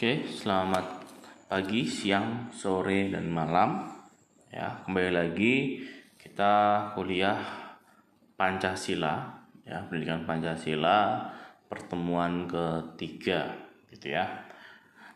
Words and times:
Oke, 0.00 0.24
selamat 0.24 1.04
pagi, 1.44 1.84
siang, 1.84 2.48
sore, 2.48 3.12
dan 3.12 3.28
malam. 3.28 3.84
Ya, 4.48 4.80
kembali 4.88 5.12
lagi 5.12 5.84
kita 6.16 6.88
kuliah 6.96 7.36
Pancasila, 8.32 9.28
ya, 9.60 9.84
pendidikan 9.92 10.24
Pancasila, 10.24 11.28
pertemuan 11.68 12.48
ketiga, 12.48 13.52
gitu 13.92 14.16
ya. 14.16 14.48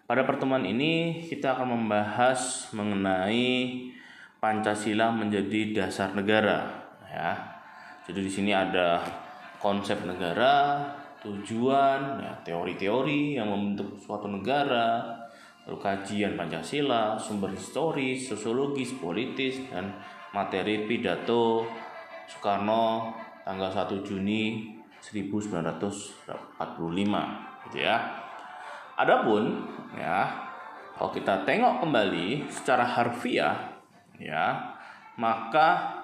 Pada 0.04 0.28
pertemuan 0.28 0.68
ini 0.68 1.24
kita 1.32 1.56
akan 1.56 1.80
membahas 1.80 2.68
mengenai 2.76 3.88
Pancasila 4.36 5.08
menjadi 5.08 5.80
dasar 5.80 6.12
negara, 6.12 6.92
ya. 7.08 7.32
Jadi 8.04 8.20
di 8.20 8.28
sini 8.28 8.52
ada 8.52 9.00
konsep 9.64 10.04
negara, 10.04 10.76
tujuan, 11.24 12.20
ya, 12.20 12.32
teori-teori 12.44 13.40
yang 13.40 13.48
membentuk 13.48 13.96
suatu 13.96 14.28
negara, 14.28 15.08
lalu 15.64 15.80
kajian 15.80 16.36
Pancasila, 16.36 17.16
sumber 17.16 17.56
historis, 17.56 18.28
sosiologis, 18.28 18.92
politis, 19.00 19.56
dan 19.72 19.96
materi 20.36 20.84
pidato 20.84 21.64
Soekarno 22.28 23.16
tanggal 23.44 23.72
1 23.72 24.04
Juni 24.04 24.76
1945 25.00 26.60
gitu 27.68 27.78
ya. 27.80 27.96
Adapun 28.94 29.68
ya 29.96 30.30
kalau 30.94 31.10
kita 31.10 31.42
tengok 31.42 31.82
kembali 31.82 32.46
secara 32.48 32.86
harfiah 32.86 33.82
ya 34.16 34.74
maka 35.18 36.00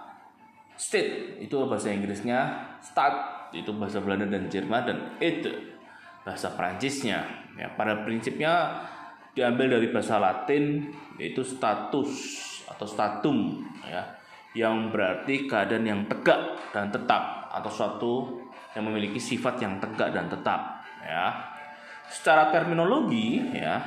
state 0.75 1.39
itu 1.43 1.55
bahasa 1.67 1.95
Inggrisnya 1.95 2.67
start 2.83 3.40
itu 3.55 3.71
bahasa 3.75 3.99
Belanda 4.03 4.27
dan 4.31 4.47
Jerman 4.47 4.83
dan 4.87 4.99
itu 5.19 5.51
bahasa 6.23 6.53
Prancisnya 6.55 7.25
ya 7.57 7.73
pada 7.75 8.05
prinsipnya 8.07 8.85
diambil 9.35 9.79
dari 9.79 9.89
bahasa 9.91 10.19
Latin 10.19 10.91
yaitu 11.17 11.43
status 11.43 12.11
atau 12.67 12.87
statum 12.87 13.65
ya 13.87 14.03
yang 14.55 14.91
berarti 14.91 15.47
keadaan 15.47 15.87
yang 15.87 16.01
tegak 16.11 16.59
dan 16.75 16.91
tetap 16.91 17.47
atau 17.51 17.71
suatu 17.71 18.15
yang 18.75 18.87
memiliki 18.87 19.19
sifat 19.19 19.63
yang 19.63 19.79
tegak 19.79 20.11
dan 20.11 20.27
tetap 20.27 20.83
ya. 21.03 21.27
Secara 22.11 22.51
terminologi 22.51 23.39
ya 23.55 23.79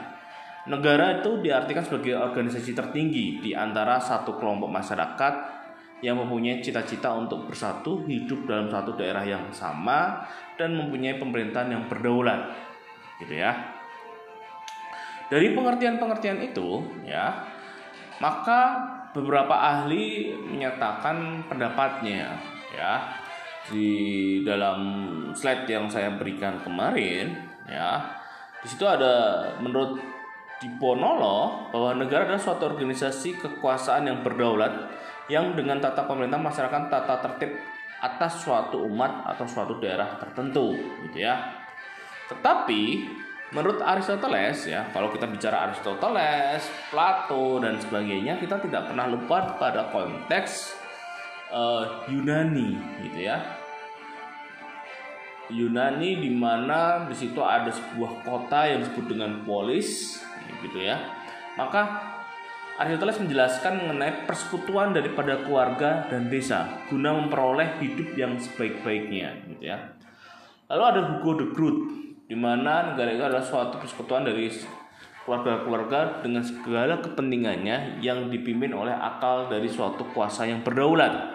negara 0.72 1.20
itu 1.20 1.44
diartikan 1.44 1.84
sebagai 1.84 2.16
organisasi 2.16 2.72
tertinggi 2.72 3.44
di 3.44 3.52
antara 3.52 4.00
satu 4.00 4.40
kelompok 4.40 4.72
masyarakat 4.72 5.34
yang 6.04 6.20
mempunyai 6.20 6.60
cita-cita 6.60 7.16
untuk 7.16 7.48
bersatu 7.48 8.04
hidup 8.04 8.44
dalam 8.44 8.68
satu 8.68 9.00
daerah 9.00 9.24
yang 9.24 9.48
sama 9.56 10.28
dan 10.60 10.76
mempunyai 10.76 11.16
pemerintahan 11.16 11.72
yang 11.72 11.88
berdaulat. 11.88 12.52
Gitu 13.24 13.40
ya. 13.40 13.56
Dari 15.32 15.56
pengertian-pengertian 15.56 16.44
itu 16.44 16.84
ya 17.08 17.48
maka 18.20 18.78
beberapa 19.16 19.56
ahli 19.56 20.36
menyatakan 20.36 21.48
pendapatnya 21.48 22.36
ya. 22.76 22.94
Di 23.64 24.44
dalam 24.44 24.84
slide 25.32 25.64
yang 25.72 25.88
saya 25.88 26.20
berikan 26.20 26.60
kemarin 26.60 27.32
ya 27.64 28.20
di 28.60 28.68
situ 28.68 28.84
ada 28.84 29.48
menurut 29.64 30.04
Diponolo 30.64 31.68
bahwa 31.76 31.92
negara 32.00 32.24
adalah 32.24 32.40
suatu 32.40 32.64
organisasi 32.64 33.36
kekuasaan 33.36 34.08
yang 34.08 34.24
berdaulat 34.24 34.72
yang 35.34 35.58
dengan 35.58 35.82
tata 35.82 36.06
pemerintah 36.06 36.38
masyarakat 36.38 36.94
tata 36.94 37.16
tertib 37.26 37.58
atas 38.04 38.46
suatu 38.46 38.86
umat 38.86 39.26
atau 39.34 39.50
suatu 39.50 39.82
daerah 39.82 40.22
tertentu 40.22 40.78
gitu 41.10 41.24
ya. 41.26 41.58
Tetapi 42.30 43.10
menurut 43.56 43.82
Aristoteles 43.82 44.70
ya, 44.70 44.86
kalau 44.94 45.10
kita 45.10 45.26
bicara 45.26 45.72
Aristoteles, 45.72 46.70
Plato 46.94 47.58
dan 47.64 47.82
sebagainya, 47.82 48.38
kita 48.38 48.62
tidak 48.62 48.92
pernah 48.92 49.10
lupa 49.10 49.58
pada 49.58 49.90
konteks 49.90 50.78
uh, 51.50 52.06
Yunani 52.12 52.78
gitu 53.08 53.20
ya. 53.26 53.40
Yunani 55.54 56.24
di 56.24 56.32
mana 56.34 57.08
di 57.08 57.16
situ 57.16 57.40
ada 57.40 57.70
sebuah 57.70 58.26
kota 58.26 58.68
yang 58.68 58.84
disebut 58.84 59.06
dengan 59.16 59.42
polis 59.48 60.20
gitu 60.60 60.80
ya. 60.82 60.98
Maka 61.56 62.13
Aristoteles 62.74 63.22
menjelaskan 63.22 63.86
mengenai 63.86 64.26
persekutuan 64.26 64.98
daripada 64.98 65.46
keluarga 65.46 66.10
dan 66.10 66.26
desa 66.26 66.82
guna 66.90 67.14
memperoleh 67.14 67.78
hidup 67.78 68.18
yang 68.18 68.34
sebaik-baiknya 68.34 69.46
gitu 69.46 69.70
ya. 69.70 69.94
Lalu 70.74 70.84
ada 70.90 71.02
Hugo 71.06 71.38
de 71.38 71.46
Groot 71.54 71.78
di 72.26 72.34
mana 72.34 72.94
negara 72.94 73.14
itu 73.14 73.22
adalah 73.22 73.46
suatu 73.46 73.78
persekutuan 73.78 74.26
dari 74.26 74.50
keluarga-keluarga 75.22 76.26
dengan 76.26 76.42
segala 76.42 76.98
kepentingannya 76.98 78.02
yang 78.02 78.34
dipimpin 78.34 78.74
oleh 78.74 78.98
akal 78.98 79.54
dari 79.54 79.70
suatu 79.70 80.10
kuasa 80.10 80.50
yang 80.50 80.66
berdaulat. 80.66 81.30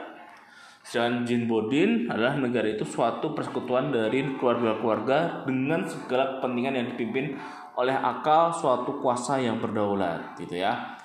Sedangkan 0.82 1.22
Jin 1.22 1.46
Bodin 1.46 2.10
adalah 2.10 2.34
negara 2.34 2.66
itu 2.66 2.82
suatu 2.82 3.30
persekutuan 3.30 3.94
dari 3.94 4.26
keluarga-keluarga 4.42 5.46
dengan 5.46 5.86
segala 5.86 6.34
kepentingan 6.40 6.74
yang 6.82 6.86
dipimpin 6.96 7.38
oleh 7.78 7.94
akal 7.94 8.50
suatu 8.50 8.98
kuasa 8.98 9.38
yang 9.38 9.62
berdaulat 9.62 10.34
gitu 10.34 10.58
ya. 10.58 10.97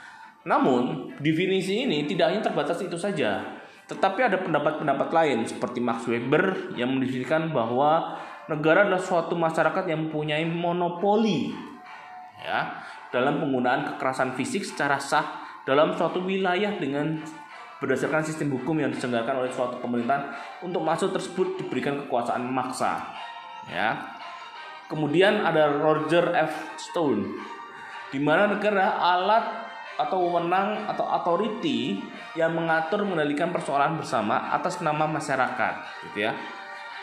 Namun, 0.44 1.16
definisi 1.24 1.88
ini 1.88 2.04
tidak 2.04 2.36
hanya 2.36 2.42
terbatas 2.44 2.84
itu 2.84 3.00
saja, 3.00 3.40
tetapi 3.88 4.20
ada 4.24 4.40
pendapat-pendapat 4.40 5.10
lain 5.12 5.40
seperti 5.48 5.80
Max 5.84 6.08
Weber 6.08 6.76
yang 6.80 6.96
mendefinisikan 6.96 7.52
bahwa 7.52 8.20
negara 8.48 8.88
adalah 8.88 9.00
suatu 9.00 9.36
masyarakat 9.36 9.84
yang 9.88 10.08
mempunyai 10.08 10.44
monopoli 10.48 11.52
ya 12.44 12.84
dalam 13.12 13.40
penggunaan 13.40 13.96
kekerasan 13.96 14.36
fisik 14.36 14.68
secara 14.68 15.00
sah 15.00 15.44
dalam 15.64 15.96
suatu 15.96 16.20
wilayah 16.24 16.76
dengan 16.76 17.24
berdasarkan 17.80 18.24
sistem 18.24 18.56
hukum 18.56 18.80
yang 18.80 18.92
diselenggarakan 18.92 19.44
oleh 19.44 19.52
suatu 19.52 19.80
pemerintahan 19.80 20.32
untuk 20.64 20.84
masuk 20.84 21.12
tersebut 21.12 21.60
diberikan 21.60 22.04
kekuasaan 22.04 22.44
maksa 22.48 23.04
ya. 23.68 24.16
Kemudian 24.88 25.44
ada 25.44 25.80
Roger 25.80 26.36
F. 26.36 26.80
Stone 26.80 27.36
di 28.12 28.20
mana 28.20 28.46
negara 28.46 29.00
alat 29.00 29.63
atau 30.00 30.18
wewenang 30.30 30.90
atau 30.90 31.06
authority 31.06 32.02
yang 32.34 32.54
mengatur 32.58 33.06
mengendalikan 33.06 33.54
persoalan 33.54 33.98
bersama 33.98 34.50
atas 34.50 34.82
nama 34.82 35.06
masyarakat 35.06 35.74
gitu 36.10 36.30
ya. 36.30 36.34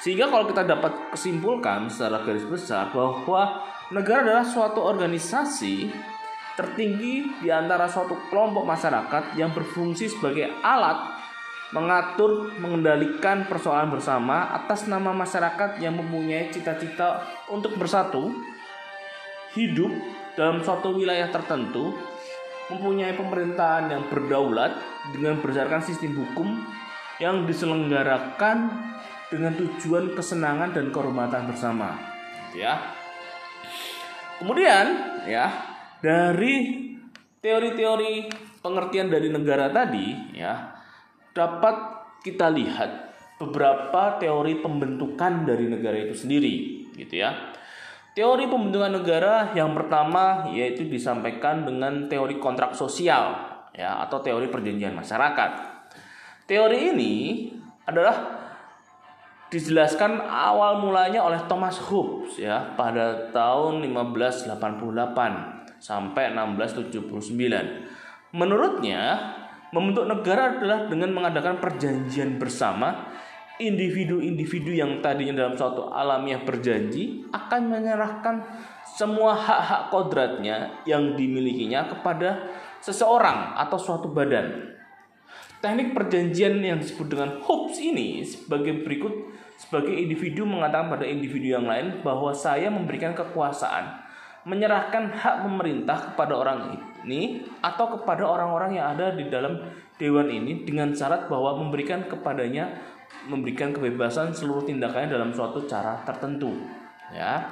Sehingga 0.00 0.32
kalau 0.32 0.48
kita 0.48 0.64
dapat 0.64 1.12
kesimpulkan 1.12 1.86
secara 1.92 2.24
garis 2.24 2.48
besar 2.48 2.88
bahwa 2.90 3.62
negara 3.92 4.24
adalah 4.24 4.46
suatu 4.46 4.80
organisasi 4.80 5.92
tertinggi 6.56 7.44
di 7.44 7.48
antara 7.52 7.86
suatu 7.86 8.16
kelompok 8.32 8.64
masyarakat 8.64 9.36
yang 9.36 9.52
berfungsi 9.52 10.08
sebagai 10.08 10.50
alat 10.64 11.20
mengatur 11.70 12.50
mengendalikan 12.58 13.46
persoalan 13.46 13.94
bersama 13.94 14.50
atas 14.50 14.90
nama 14.90 15.14
masyarakat 15.14 15.78
yang 15.78 15.94
mempunyai 15.94 16.50
cita-cita 16.50 17.22
untuk 17.46 17.78
bersatu 17.78 18.34
hidup 19.54 19.94
dalam 20.34 20.62
suatu 20.62 20.94
wilayah 20.94 21.30
tertentu 21.30 21.94
mempunyai 22.70 23.18
pemerintahan 23.18 23.90
yang 23.90 24.06
berdaulat 24.06 24.78
dengan 25.10 25.42
berdasarkan 25.42 25.82
sistem 25.82 26.22
hukum 26.22 26.62
yang 27.18 27.44
diselenggarakan 27.44 28.70
dengan 29.28 29.52
tujuan 29.58 30.14
kesenangan 30.14 30.72
dan 30.72 30.94
kehormatan 30.94 31.50
bersama. 31.50 31.98
Ya. 32.54 32.94
Kemudian 34.40 34.86
ya 35.28 35.52
dari 36.00 36.88
teori-teori 37.44 38.32
pengertian 38.64 39.12
dari 39.12 39.28
negara 39.28 39.68
tadi 39.68 40.36
ya 40.36 40.76
dapat 41.32 41.76
kita 42.24 42.48
lihat 42.52 43.12
beberapa 43.40 44.20
teori 44.20 44.60
pembentukan 44.60 45.48
dari 45.48 45.68
negara 45.68 45.96
itu 45.96 46.12
sendiri 46.12 46.84
gitu 46.96 47.20
ya 47.20 47.52
Teori 48.20 48.52
pembentukan 48.52 49.00
negara 49.00 49.48
yang 49.56 49.72
pertama 49.72 50.44
yaitu 50.52 50.84
disampaikan 50.84 51.64
dengan 51.64 52.04
teori 52.04 52.36
kontrak 52.36 52.76
sosial 52.76 53.32
ya 53.72 53.96
atau 54.04 54.20
teori 54.20 54.44
perjanjian 54.52 54.92
masyarakat. 54.92 55.50
Teori 56.44 56.92
ini 56.92 57.48
adalah 57.88 58.20
dijelaskan 59.48 60.20
awal 60.20 60.84
mulanya 60.84 61.24
oleh 61.24 61.40
Thomas 61.48 61.80
Hobbes 61.80 62.36
ya 62.36 62.76
pada 62.76 63.32
tahun 63.32 63.88
1588 63.88 65.80
sampai 65.80 66.36
1679. 66.36 68.36
Menurutnya, 68.36 69.32
membentuk 69.72 70.04
negara 70.04 70.60
adalah 70.60 70.92
dengan 70.92 71.16
mengadakan 71.16 71.56
perjanjian 71.56 72.36
bersama 72.36 73.09
individu-individu 73.60 74.72
yang 74.72 75.04
tadinya 75.04 75.44
dalam 75.44 75.54
suatu 75.54 75.92
alamiah 75.92 76.40
berjanji 76.40 77.28
akan 77.28 77.68
menyerahkan 77.68 78.40
semua 78.88 79.36
hak-hak 79.36 79.92
kodratnya 79.92 80.80
yang 80.88 81.12
dimilikinya 81.14 81.92
kepada 81.92 82.48
seseorang 82.80 83.54
atau 83.60 83.76
suatu 83.76 84.08
badan. 84.08 84.72
Teknik 85.60 85.92
perjanjian 85.92 86.56
yang 86.64 86.80
disebut 86.80 87.12
dengan 87.12 87.36
Hobbes 87.44 87.76
ini 87.76 88.24
sebagai 88.24 88.80
berikut 88.80 89.12
sebagai 89.60 89.92
individu 89.92 90.48
mengatakan 90.48 90.88
pada 90.88 91.04
individu 91.04 91.52
yang 91.52 91.68
lain 91.68 92.00
bahwa 92.00 92.32
saya 92.32 92.72
memberikan 92.72 93.12
kekuasaan 93.12 94.08
menyerahkan 94.48 95.12
hak 95.12 95.44
memerintah 95.44 96.12
kepada 96.12 96.32
orang 96.32 96.80
ini 97.04 97.44
atau 97.60 98.00
kepada 98.00 98.24
orang-orang 98.24 98.80
yang 98.80 98.96
ada 98.96 99.12
di 99.12 99.28
dalam 99.28 99.60
dewan 100.00 100.32
ini 100.32 100.64
dengan 100.64 100.96
syarat 100.96 101.28
bahwa 101.28 101.60
memberikan 101.60 102.08
kepadanya 102.08 102.72
memberikan 103.28 103.74
kebebasan 103.74 104.32
seluruh 104.32 104.64
tindakannya 104.64 105.12
dalam 105.12 105.30
suatu 105.30 105.64
cara 105.68 106.00
tertentu 106.06 106.54
ya. 107.12 107.44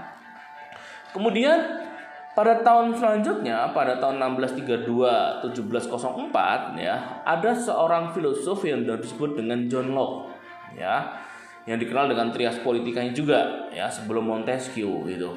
Kemudian 1.13 1.89
pada 2.39 2.63
tahun 2.63 2.95
selanjutnya 2.95 3.75
pada 3.75 3.99
tahun 3.99 4.23
1632 4.39 4.87
1704 5.51 6.79
ya 6.79 6.95
ada 7.27 7.51
seorang 7.51 8.15
filosof 8.15 8.63
yang 8.63 8.87
disebut 8.87 9.35
dengan 9.35 9.67
John 9.67 9.91
Locke 9.91 10.39
ya 10.79 11.19
yang 11.67 11.83
dikenal 11.83 12.07
dengan 12.07 12.31
trias 12.31 12.63
politikanya 12.63 13.11
juga 13.11 13.67
ya 13.75 13.91
sebelum 13.91 14.31
Montesquieu 14.31 15.11
itu 15.11 15.35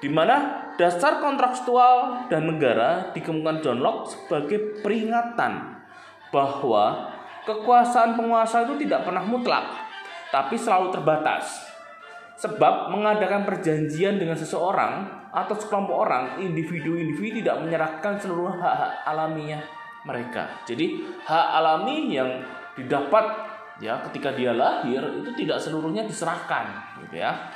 di 0.00 0.08
mana 0.08 0.66
dasar 0.80 1.20
kontrakstual 1.20 2.26
dan 2.32 2.48
negara 2.48 3.12
dikemukakan 3.12 3.60
John 3.60 3.78
Locke 3.84 4.16
sebagai 4.16 4.80
peringatan 4.80 5.84
bahwa 6.32 7.11
kekuasaan 7.42 8.14
penguasa 8.14 8.66
itu 8.66 8.86
tidak 8.86 9.06
pernah 9.06 9.22
mutlak, 9.22 9.66
tapi 10.30 10.54
selalu 10.54 10.94
terbatas. 10.94 11.70
Sebab 12.38 12.90
mengadakan 12.90 13.46
perjanjian 13.46 14.18
dengan 14.18 14.34
seseorang 14.34 15.06
atau 15.30 15.54
sekelompok 15.54 15.96
orang, 15.96 16.24
individu-individu 16.42 17.38
tidak 17.42 17.62
menyerahkan 17.62 18.18
seluruh 18.18 18.50
hak-hak 18.50 19.06
alaminya 19.06 19.62
mereka. 20.02 20.50
Jadi 20.66 21.06
hak 21.22 21.46
alami 21.62 22.18
yang 22.18 22.42
didapat 22.74 23.52
ya 23.78 24.02
ketika 24.10 24.34
dia 24.34 24.50
lahir 24.54 25.02
itu 25.22 25.30
tidak 25.38 25.62
seluruhnya 25.62 26.02
diserahkan, 26.02 26.98
gitu 27.06 27.22
ya. 27.22 27.50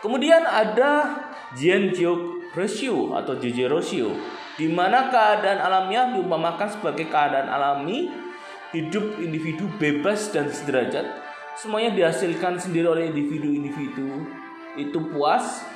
Kemudian 0.00 0.44
ada 0.44 1.12
Jianjiu 1.52 2.40
ratio 2.56 3.12
atau 3.16 3.36
JJ 3.36 3.68
ratio 3.68 4.16
di 4.60 4.68
mana 4.68 5.08
keadaan 5.08 5.60
alamiah 5.60 6.12
diumpamakan 6.12 6.68
sebagai 6.68 7.08
keadaan 7.08 7.48
alami 7.48 8.12
hidup 8.70 9.18
individu 9.18 9.66
bebas 9.78 10.30
dan 10.30 10.46
sederajat 10.50 11.06
semuanya 11.58 11.90
dihasilkan 11.94 12.56
sendiri 12.56 12.86
oleh 12.86 13.10
individu-individu 13.10 14.24
itu 14.78 14.98
puas 15.10 15.66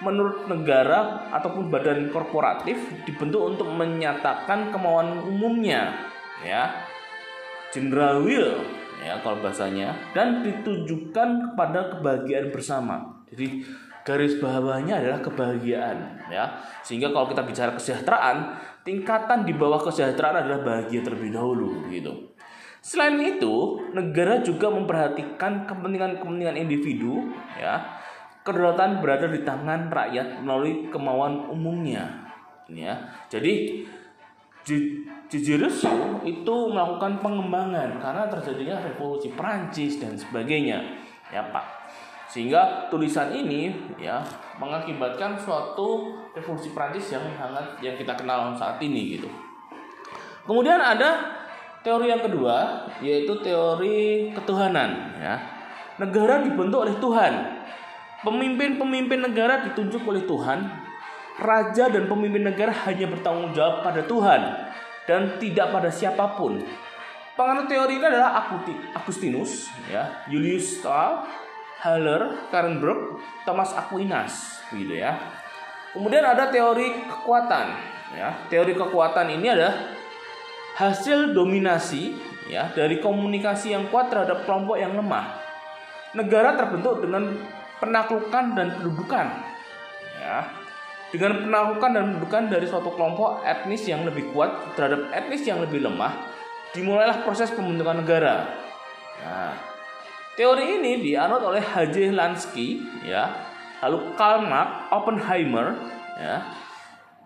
menurut 0.00 0.46
negara 0.48 1.28
ataupun 1.34 1.68
badan 1.68 2.08
korporatif 2.08 2.78
dibentuk 3.04 3.42
untuk 3.44 3.68
menyatakan 3.74 4.72
kemauan 4.72 5.20
umumnya 5.26 5.92
ya 6.40 6.72
general 7.74 8.24
will 8.24 8.64
ya 9.04 9.20
kalau 9.20 9.42
bahasanya 9.44 9.92
dan 10.16 10.40
ditujukan 10.40 11.52
kepada 11.52 11.92
kebahagiaan 11.92 12.48
bersama 12.48 13.20
jadi 13.28 13.62
garis 14.08 14.40
bawahnya 14.40 15.04
adalah 15.04 15.20
kebahagiaan 15.20 16.16
ya. 16.32 16.48
Sehingga 16.80 17.12
kalau 17.12 17.28
kita 17.28 17.44
bicara 17.44 17.76
kesejahteraan, 17.76 18.56
tingkatan 18.88 19.44
di 19.44 19.52
bawah 19.52 19.84
kesejahteraan 19.84 20.48
adalah 20.48 20.64
bahagia 20.64 21.04
terlebih 21.04 21.36
dahulu 21.36 21.84
gitu. 21.92 22.32
Selain 22.80 23.20
itu, 23.20 23.84
negara 23.92 24.40
juga 24.40 24.72
memperhatikan 24.72 25.68
kepentingan-kepentingan 25.68 26.56
individu 26.56 27.28
ya. 27.60 28.00
Kedaulatan 28.48 29.04
berada 29.04 29.28
di 29.28 29.44
tangan 29.44 29.92
rakyat 29.92 30.40
melalui 30.40 30.88
kemauan 30.88 31.52
umumnya 31.52 32.32
ya. 32.72 32.96
Jadi 33.28 33.84
Jijirusu 35.28 36.24
itu 36.24 36.56
melakukan 36.72 37.20
pengembangan 37.20 38.00
karena 38.00 38.24
terjadinya 38.32 38.80
revolusi 38.80 39.28
Prancis 39.36 40.00
dan 40.00 40.16
sebagainya 40.16 40.80
ya 41.28 41.44
Pak 41.52 41.77
sehingga 42.28 42.92
tulisan 42.92 43.32
ini 43.32 43.72
ya 43.96 44.20
mengakibatkan 44.60 45.40
suatu 45.40 46.12
revolusi 46.36 46.76
Prancis 46.76 47.08
yang 47.08 47.24
sangat 47.40 47.80
yang 47.80 47.96
kita 47.96 48.12
kenal 48.12 48.52
saat 48.52 48.76
ini 48.84 49.16
gitu. 49.16 49.28
Kemudian 50.44 50.76
ada 50.76 51.40
teori 51.80 52.12
yang 52.12 52.20
kedua 52.20 52.84
yaitu 53.00 53.32
teori 53.40 54.28
ketuhanan 54.36 55.16
ya. 55.16 55.34
Negara 55.98 56.44
dibentuk 56.44 56.84
oleh 56.84 56.94
Tuhan. 57.00 57.32
Pemimpin-pemimpin 58.22 59.24
negara 59.24 59.64
ditunjuk 59.66 60.04
oleh 60.04 60.22
Tuhan. 60.28 60.68
Raja 61.38 61.86
dan 61.86 62.10
pemimpin 62.10 62.44
negara 62.44 62.74
hanya 62.90 63.06
bertanggung 63.08 63.54
jawab 63.54 63.86
pada 63.86 64.02
Tuhan 64.02 64.40
dan 65.06 65.38
tidak 65.40 65.70
pada 65.70 65.88
siapa 65.88 66.34
pun. 66.34 66.58
Penganut 67.38 67.70
teori 67.70 68.02
ini 68.02 68.06
adalah 68.10 68.50
Agustinus 68.98 69.70
ya, 69.86 70.26
Julius 70.26 70.82
Stahl 70.82 71.22
Haller, 71.78 72.50
Karenberg, 72.50 73.22
Thomas 73.46 73.70
Aquinas, 73.74 74.58
gitu 74.74 74.98
ya. 74.98 75.14
Kemudian 75.94 76.26
ada 76.26 76.50
teori 76.50 77.06
kekuatan, 77.06 77.66
ya. 78.18 78.34
Teori 78.50 78.74
kekuatan 78.74 79.30
ini 79.30 79.46
adalah 79.46 79.94
hasil 80.78 81.34
dominasi 81.34 82.14
ya 82.46 82.70
dari 82.70 83.02
komunikasi 83.02 83.74
yang 83.74 83.90
kuat 83.90 84.10
terhadap 84.10 84.46
kelompok 84.46 84.78
yang 84.78 84.94
lemah. 84.94 85.38
Negara 86.14 86.54
terbentuk 86.54 87.04
dengan 87.04 87.36
penaklukan 87.78 88.44
dan 88.58 88.74
pendudukan, 88.74 89.26
ya. 90.18 90.50
Dengan 91.08 91.40
penaklukan 91.46 91.90
dan 91.94 92.02
pendudukan 92.12 92.42
dari 92.52 92.66
suatu 92.68 92.92
kelompok 92.92 93.40
etnis 93.46 93.86
yang 93.88 94.04
lebih 94.04 94.28
kuat 94.34 94.76
terhadap 94.76 95.08
etnis 95.14 95.40
yang 95.46 95.62
lebih 95.62 95.80
lemah, 95.80 96.12
dimulailah 96.76 97.24
proses 97.24 97.48
pembentukan 97.54 98.04
negara. 98.04 98.44
Nah, 99.24 99.67
Teori 100.38 100.78
ini 100.78 101.02
dianut 101.02 101.42
oleh 101.42 101.58
H.J. 101.58 102.14
Lansky, 102.14 102.78
ya, 103.02 103.26
lalu 103.82 104.14
Karl 104.14 104.46
Marx, 104.46 104.86
Oppenheimer, 104.94 105.74
ya, 106.14 106.46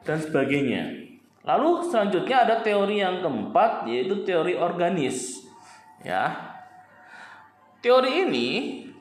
dan 0.01 0.17
sebagainya. 0.17 1.13
Lalu 1.45 1.93
selanjutnya 1.93 2.49
ada 2.49 2.65
teori 2.65 3.05
yang 3.05 3.21
keempat 3.21 3.85
yaitu 3.85 4.25
teori 4.25 4.57
organis. 4.57 5.45
Ya. 6.01 6.57
Teori 7.85 8.25
ini, 8.25 8.49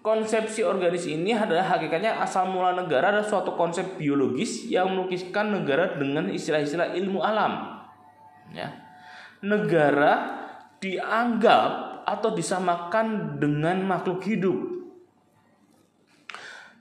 konsepsi 0.03 0.65
organis 0.67 1.07
ini 1.07 1.31
adalah 1.31 1.77
hakikatnya 1.77 2.19
asal 2.19 2.51
mula 2.51 2.75
negara 2.75 3.15
adalah 3.15 3.23
suatu 3.23 3.55
konsep 3.55 3.95
biologis 3.95 4.67
yang 4.67 4.91
melukiskan 4.91 5.55
negara 5.55 5.95
dengan 5.95 6.27
istilah-istilah 6.27 6.99
ilmu 6.99 7.23
alam. 7.23 7.79
Ya. 8.51 8.75
Negara 9.39 10.43
dianggap 10.83 11.90
atau 12.11 12.35
disamakan 12.35 13.39
dengan 13.39 13.87
makhluk 13.87 14.19
hidup. 14.27 14.59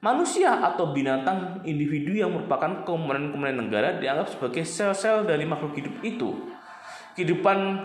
Manusia 0.00 0.64
atau 0.64 0.96
binatang 0.96 1.62
individu 1.62 2.16
yang 2.16 2.32
merupakan 2.32 2.82
komponen-komponen 2.88 3.68
negara 3.68 4.00
dianggap 4.00 4.32
sebagai 4.32 4.64
sel-sel 4.66 5.28
dari 5.28 5.44
makhluk 5.44 5.76
hidup 5.76 5.94
itu. 6.02 6.50
Kehidupan 7.14 7.84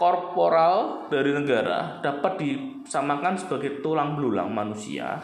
korporal 0.00 1.06
dari 1.12 1.30
negara 1.36 2.00
dapat 2.00 2.40
disamakan 2.40 3.36
sebagai 3.36 3.84
tulang 3.84 4.16
belulang 4.16 4.48
manusia, 4.48 5.20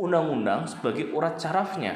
undang-undang 0.00 0.64
sebagai 0.64 1.12
urat 1.12 1.36
sarafnya, 1.36 1.92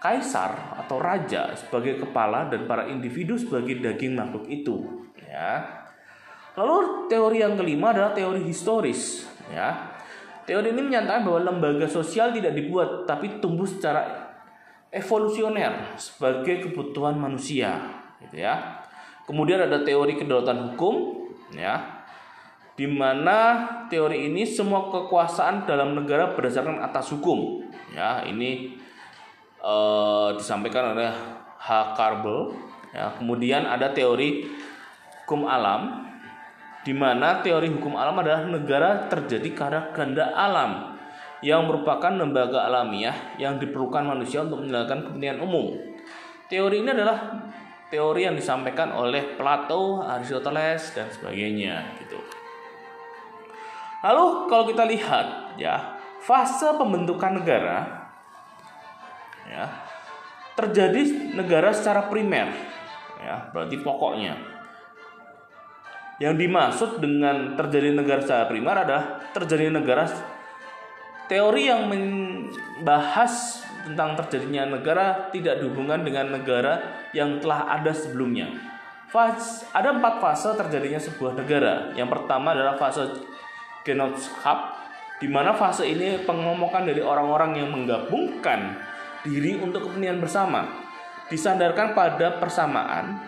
kaisar 0.00 0.80
atau 0.80 0.96
raja 0.96 1.52
sebagai 1.52 2.00
kepala 2.00 2.48
dan 2.48 2.64
para 2.64 2.88
individu 2.88 3.36
sebagai 3.36 3.76
daging 3.76 4.16
makhluk 4.16 4.48
itu. 4.48 5.04
Ya. 5.20 5.84
Lalu 6.60 7.08
teori 7.08 7.40
yang 7.40 7.56
kelima 7.56 7.96
adalah 7.96 8.12
teori 8.12 8.44
historis, 8.44 9.24
ya. 9.48 9.96
Teori 10.44 10.76
ini 10.76 10.92
menyatakan 10.92 11.24
bahwa 11.24 11.40
lembaga 11.40 11.88
sosial 11.88 12.36
tidak 12.36 12.52
dibuat 12.52 13.08
tapi 13.08 13.40
tumbuh 13.40 13.64
secara 13.64 14.28
evolusioner 14.92 15.96
sebagai 15.96 16.68
kebutuhan 16.68 17.16
manusia, 17.16 17.80
gitu 18.20 18.44
ya. 18.44 18.76
Kemudian 19.24 19.56
ada 19.56 19.80
teori 19.80 20.20
kedaulatan 20.20 20.74
hukum, 20.74 21.24
ya. 21.56 22.04
Di 22.76 22.84
mana 22.84 23.64
teori 23.88 24.28
ini 24.28 24.44
semua 24.44 24.92
kekuasaan 24.92 25.64
dalam 25.64 25.96
negara 25.96 26.36
berdasarkan 26.36 26.84
atas 26.84 27.08
hukum, 27.08 27.64
ya. 27.96 28.20
Ini 28.28 28.76
uh, 29.64 30.36
disampaikan 30.36 30.92
oleh 30.92 31.08
H. 31.56 31.96
Carbel, 31.96 32.52
ya. 32.92 33.16
Kemudian 33.16 33.64
ada 33.64 33.96
teori 33.96 34.44
hukum 35.24 35.48
alam, 35.48 36.09
di 36.80 36.96
mana 36.96 37.44
teori 37.44 37.68
hukum 37.68 37.96
alam 37.96 38.16
adalah 38.24 38.48
negara 38.48 39.04
terjadi 39.12 39.50
karena 39.52 39.80
kehendak 39.92 40.32
alam 40.32 40.96
yang 41.40 41.64
merupakan 41.68 42.12
lembaga 42.12 42.68
alamiah 42.68 43.36
yang 43.40 43.56
diperlukan 43.56 44.04
manusia 44.04 44.44
untuk 44.44 44.64
menjalankan 44.64 45.08
kepentingan 45.08 45.40
umum. 45.40 45.76
Teori 46.48 46.84
ini 46.84 46.90
adalah 46.92 47.48
teori 47.88 48.28
yang 48.28 48.36
disampaikan 48.36 48.92
oleh 48.92 49.36
Plato, 49.36 50.04
Aristoteles 50.04 50.92
dan 50.96 51.08
sebagainya 51.08 51.96
gitu. 52.00 52.20
Lalu 54.00 54.48
kalau 54.48 54.64
kita 54.68 54.84
lihat 54.88 55.56
ya, 55.60 56.00
fase 56.24 56.76
pembentukan 56.76 57.40
negara 57.40 58.08
ya 59.48 59.66
terjadi 60.54 61.32
negara 61.34 61.72
secara 61.72 62.06
primer 62.06 62.52
ya, 63.18 63.48
berarti 63.50 63.80
pokoknya 63.80 64.36
yang 66.20 66.36
dimaksud 66.36 67.00
dengan 67.00 67.56
terjadi 67.56 67.96
negara 67.96 68.20
secara 68.20 68.44
primer 68.44 68.76
adalah 68.84 69.04
terjadi 69.32 69.72
negara 69.72 70.04
teori 71.30 71.70
yang 71.72 71.88
membahas 71.88 73.64
tentang 73.86 74.18
terjadinya 74.18 74.76
negara 74.76 75.32
tidak 75.32 75.62
dihubungkan 75.64 76.04
dengan 76.04 76.36
negara 76.36 77.06
yang 77.16 77.40
telah 77.40 77.70
ada 77.72 77.94
sebelumnya. 77.94 78.50
Fase, 79.10 79.66
ada 79.74 79.96
empat 79.96 80.22
fase 80.22 80.54
terjadinya 80.54 81.00
sebuah 81.00 81.34
negara. 81.34 81.90
Yang 81.98 82.14
pertama 82.14 82.54
adalah 82.54 82.78
fase 82.78 83.06
genotype, 83.82 84.64
di 85.18 85.26
mana 85.26 85.56
fase 85.56 85.88
ini 85.88 86.22
pengomokan 86.22 86.86
dari 86.86 87.02
orang-orang 87.02 87.58
yang 87.58 87.74
menggabungkan 87.74 88.78
diri 89.26 89.58
untuk 89.58 89.90
kepentingan 89.90 90.22
bersama, 90.22 90.66
disandarkan 91.26 91.96
pada 91.96 92.38
persamaan. 92.38 93.18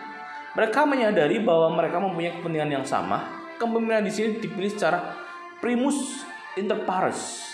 Mereka 0.52 0.84
menyadari 0.84 1.40
bahwa 1.40 1.72
mereka 1.72 1.96
mempunyai 1.96 2.36
kepentingan 2.36 2.82
yang 2.82 2.86
sama. 2.86 3.24
Kepemimpinan 3.56 4.04
di 4.04 4.12
sini 4.12 4.36
dipilih 4.36 4.68
secara 4.68 5.16
primus 5.62 6.26
inter 6.60 6.84
pares 6.84 7.52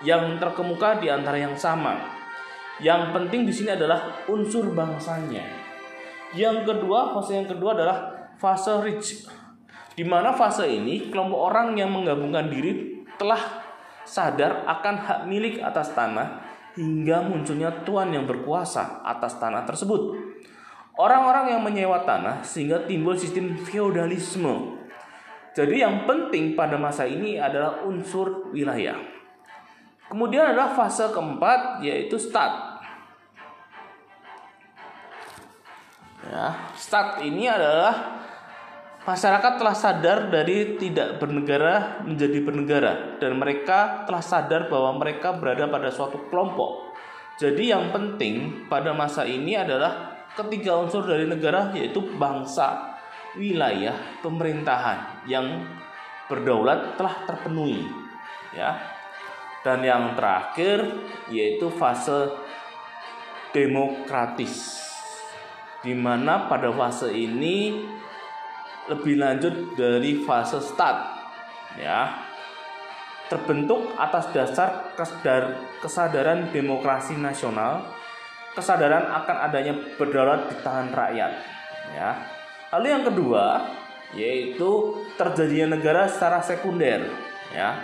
yang 0.00 0.40
terkemuka 0.40 0.96
di 1.02 1.12
antara 1.12 1.36
yang 1.36 1.58
sama. 1.58 1.98
Yang 2.78 3.10
penting 3.10 3.42
di 3.44 3.52
sini 3.52 3.74
adalah 3.74 4.24
unsur 4.30 4.70
bangsanya. 4.70 5.42
Yang 6.32 6.70
kedua, 6.72 7.12
fase 7.12 7.36
yang 7.36 7.48
kedua 7.50 7.74
adalah 7.74 7.98
fase 8.38 8.72
rich. 8.80 9.26
Di 9.98 10.06
mana 10.06 10.30
fase 10.30 10.70
ini 10.70 11.10
kelompok 11.10 11.40
orang 11.50 11.74
yang 11.74 11.90
menggabungkan 11.90 12.46
diri 12.46 13.02
telah 13.18 13.66
sadar 14.06 14.62
akan 14.64 14.94
hak 14.94 15.20
milik 15.26 15.58
atas 15.58 15.90
tanah 15.92 16.46
hingga 16.78 17.26
munculnya 17.26 17.82
tuan 17.82 18.14
yang 18.14 18.24
berkuasa 18.24 19.02
atas 19.02 19.42
tanah 19.42 19.66
tersebut. 19.66 20.14
Orang-orang 20.98 21.54
yang 21.54 21.62
menyewa 21.62 22.02
tanah 22.02 22.42
sehingga 22.42 22.82
timbul 22.82 23.14
sistem 23.14 23.54
feodalisme. 23.54 24.82
Jadi 25.54 25.78
yang 25.78 26.10
penting 26.10 26.58
pada 26.58 26.74
masa 26.74 27.06
ini 27.06 27.38
adalah 27.38 27.86
unsur 27.86 28.50
wilayah. 28.50 28.98
Kemudian 30.10 30.50
adalah 30.50 30.74
fase 30.74 31.06
keempat 31.14 31.86
yaitu 31.86 32.18
start. 32.18 32.82
Ya, 36.26 36.66
start 36.74 37.22
ini 37.22 37.46
adalah 37.46 38.18
masyarakat 39.06 39.52
telah 39.54 39.76
sadar 39.78 40.18
dari 40.34 40.74
tidak 40.82 41.22
bernegara 41.22 42.02
menjadi 42.02 42.42
bernegara 42.42 42.92
dan 43.22 43.38
mereka 43.38 44.02
telah 44.02 44.20
sadar 44.20 44.66
bahwa 44.66 44.98
mereka 44.98 45.30
berada 45.30 45.70
pada 45.70 45.94
suatu 45.94 46.26
kelompok. 46.26 46.90
Jadi 47.38 47.70
yang 47.70 47.94
penting 47.94 48.66
pada 48.66 48.90
masa 48.90 49.22
ini 49.22 49.54
adalah 49.54 50.17
ketiga 50.38 50.78
unsur 50.78 51.02
dari 51.02 51.26
negara 51.26 51.74
yaitu 51.74 51.98
bangsa, 52.14 52.94
wilayah, 53.34 53.98
pemerintahan 54.22 55.26
yang 55.26 55.66
berdaulat 56.30 56.94
telah 56.94 57.26
terpenuhi. 57.26 57.82
Ya, 58.54 58.78
dan 59.66 59.82
yang 59.82 60.14
terakhir 60.14 60.86
yaitu 61.28 61.68
fase 61.74 62.32
demokratis 63.52 64.80
di 65.82 65.94
mana 65.94 66.48
pada 66.50 66.72
fase 66.74 67.12
ini 67.12 67.86
lebih 68.88 69.20
lanjut 69.20 69.76
dari 69.76 70.24
fase 70.24 70.58
start 70.58 70.98
ya 71.76 72.24
terbentuk 73.28 73.92
atas 74.00 74.32
dasar 74.32 74.96
kesadaran 75.84 76.48
demokrasi 76.48 77.14
nasional 77.20 77.84
kesadaran 78.58 79.06
akan 79.06 79.36
adanya 79.46 79.72
berdaulat 79.94 80.50
di 80.50 80.56
tangan 80.60 80.90
rakyat 80.90 81.32
ya. 81.94 82.10
Lalu 82.74 82.86
yang 82.90 83.04
kedua 83.06 83.44
yaitu 84.18 84.98
terjadinya 85.14 85.78
negara 85.78 86.10
secara 86.10 86.42
sekunder 86.42 87.06
ya. 87.54 87.78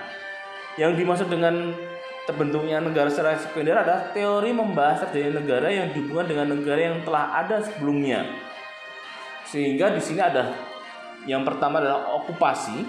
Yang 0.75 0.93
dimaksud 0.99 1.29
dengan 1.31 1.71
terbentuknya 2.27 2.83
negara 2.83 3.07
secara 3.07 3.39
sekunder 3.39 3.79
adalah 3.79 4.11
teori 4.11 4.51
membahas 4.51 5.07
terjadinya 5.07 5.41
negara 5.45 5.69
yang 5.71 5.95
dihubungkan 5.95 6.27
dengan 6.27 6.47
negara 6.59 6.81
yang 6.81 6.99
telah 7.07 7.25
ada 7.45 7.63
sebelumnya. 7.63 8.27
Sehingga 9.47 9.95
di 9.95 10.03
sini 10.03 10.19
ada 10.19 10.51
yang 11.25 11.45
pertama 11.45 11.81
adalah 11.81 12.17
okupasi, 12.21 12.85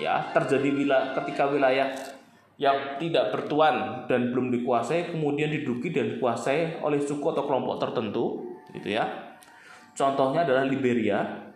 ya. 0.00 0.30
Terjadi 0.32 0.68
wilayah, 0.72 1.12
ketika 1.20 1.48
wilayah 1.48 1.86
yang 2.54 3.02
tidak 3.02 3.34
bertuan 3.34 4.06
dan 4.06 4.30
belum 4.30 4.54
dikuasai 4.54 5.10
kemudian 5.10 5.50
diduki 5.50 5.90
dan 5.90 6.16
dikuasai 6.16 6.78
oleh 6.78 7.02
suku 7.02 7.26
atau 7.34 7.44
kelompok 7.46 7.82
tertentu, 7.82 8.54
gitu 8.70 8.94
ya. 8.94 9.34
Contohnya 9.94 10.46
adalah 10.46 10.62
Liberia. 10.66 11.50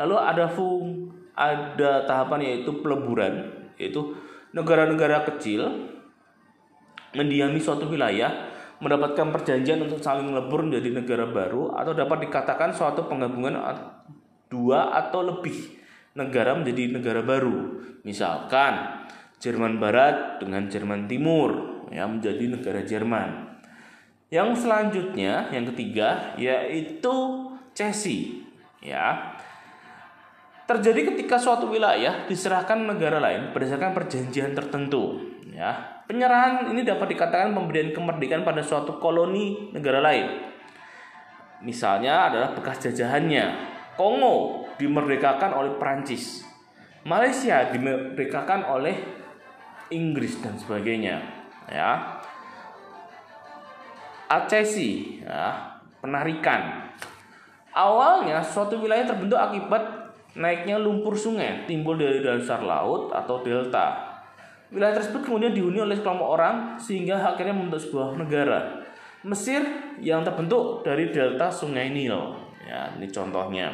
Lalu 0.00 0.16
ada 0.16 0.48
fung, 0.48 1.12
ada 1.36 2.08
tahapan 2.08 2.40
yaitu 2.48 2.80
peleburan, 2.80 3.48
yaitu 3.76 4.16
negara-negara 4.56 5.24
kecil 5.28 5.88
mendiami 7.12 7.60
suatu 7.60 7.88
wilayah 7.88 8.52
mendapatkan 8.80 9.30
perjanjian 9.30 9.84
untuk 9.84 10.00
saling 10.00 10.32
melebur 10.32 10.64
menjadi 10.64 10.90
negara 10.96 11.24
baru 11.28 11.76
atau 11.76 11.92
dapat 11.92 12.26
dikatakan 12.26 12.72
suatu 12.74 13.06
penggabungan 13.06 13.54
dua 14.50 14.90
atau 14.96 15.22
lebih 15.22 15.78
negara 16.18 16.56
menjadi 16.56 16.98
negara 16.98 17.20
baru. 17.22 17.78
Misalkan 18.02 19.06
Jerman 19.42 19.82
Barat 19.82 20.38
dengan 20.38 20.70
Jerman 20.70 21.10
Timur 21.10 21.82
ya 21.90 22.06
menjadi 22.06 22.46
negara 22.46 22.86
Jerman. 22.86 23.58
Yang 24.30 24.64
selanjutnya, 24.64 25.50
yang 25.50 25.66
ketiga 25.74 26.38
yaitu 26.38 27.50
cesi 27.74 28.46
ya 28.78 29.34
terjadi 30.70 31.12
ketika 31.12 31.36
suatu 31.36 31.68
wilayah 31.68 32.24
diserahkan 32.30 32.86
negara 32.86 33.18
lain 33.18 33.50
berdasarkan 33.50 33.92
perjanjian 33.92 34.54
tertentu. 34.54 35.20
Ya, 35.52 36.00
penyerahan 36.08 36.72
ini 36.72 36.80
dapat 36.80 37.12
dikatakan 37.12 37.52
pemberian 37.52 37.92
kemerdekaan 37.92 38.46
pada 38.46 38.64
suatu 38.64 38.96
koloni 39.02 39.74
negara 39.74 40.00
lain. 40.00 40.38
Misalnya 41.60 42.30
adalah 42.30 42.54
bekas 42.56 42.80
jajahannya. 42.88 43.74
Kongo 43.98 44.64
dimerdekakan 44.80 45.52
oleh 45.52 45.76
Prancis. 45.76 46.40
Malaysia 47.04 47.68
dimerdekakan 47.68 48.64
oleh 48.64 49.21
Inggris 49.92 50.40
dan 50.40 50.56
sebagainya. 50.56 51.20
Ya. 51.68 52.18
Acesi, 54.32 55.20
ya, 55.20 55.76
penarikan. 56.00 56.88
Awalnya 57.72 58.40
suatu 58.40 58.80
wilayah 58.80 59.12
terbentuk 59.12 59.36
akibat 59.36 59.80
naiknya 60.32 60.80
lumpur 60.80 61.12
sungai 61.12 61.68
timbul 61.68 62.00
dari 62.00 62.24
dasar 62.24 62.64
laut 62.64 63.12
atau 63.12 63.44
delta. 63.44 64.12
Wilayah 64.72 64.96
tersebut 64.96 65.28
kemudian 65.28 65.52
dihuni 65.52 65.84
oleh 65.84 66.00
kelompok 66.00 66.40
orang 66.40 66.80
sehingga 66.80 67.20
akhirnya 67.20 67.52
membentuk 67.52 67.84
sebuah 67.84 68.16
negara. 68.16 68.80
Mesir 69.28 69.60
yang 70.00 70.24
terbentuk 70.24 70.80
dari 70.80 71.12
delta 71.12 71.52
sungai 71.52 71.92
Nil. 71.92 72.16
Ya, 72.64 72.88
ini 72.96 73.04
contohnya. 73.12 73.68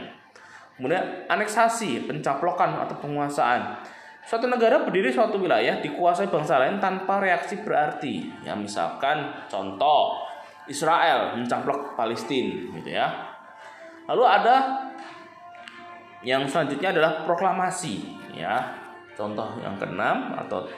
Kemudian 0.75 1.27
aneksasi, 1.31 2.07
pencaplokan 2.07 2.83
atau 2.83 2.99
penguasaan. 2.99 3.79
Suatu 4.29 4.45
negara 4.45 4.85
berdiri 4.85 5.09
suatu 5.09 5.41
wilayah 5.41 5.81
dikuasai 5.81 6.29
bangsa 6.29 6.61
lain 6.61 6.77
tanpa 6.77 7.17
reaksi 7.17 7.65
berarti. 7.65 8.29
Ya, 8.45 8.53
misalkan 8.53 9.25
contoh 9.49 10.21
Israel 10.69 11.33
mencaplok 11.33 11.97
Palestina 11.97 12.77
gitu 12.77 12.93
ya. 12.93 13.09
Lalu 14.05 14.25
ada 14.29 14.85
yang 16.21 16.45
selanjutnya 16.45 16.93
adalah 16.93 17.25
proklamasi 17.25 18.05
ya. 18.37 18.69
Contoh 19.17 19.49
yang 19.65 19.81
keenam 19.81 20.37
atau 20.37 20.69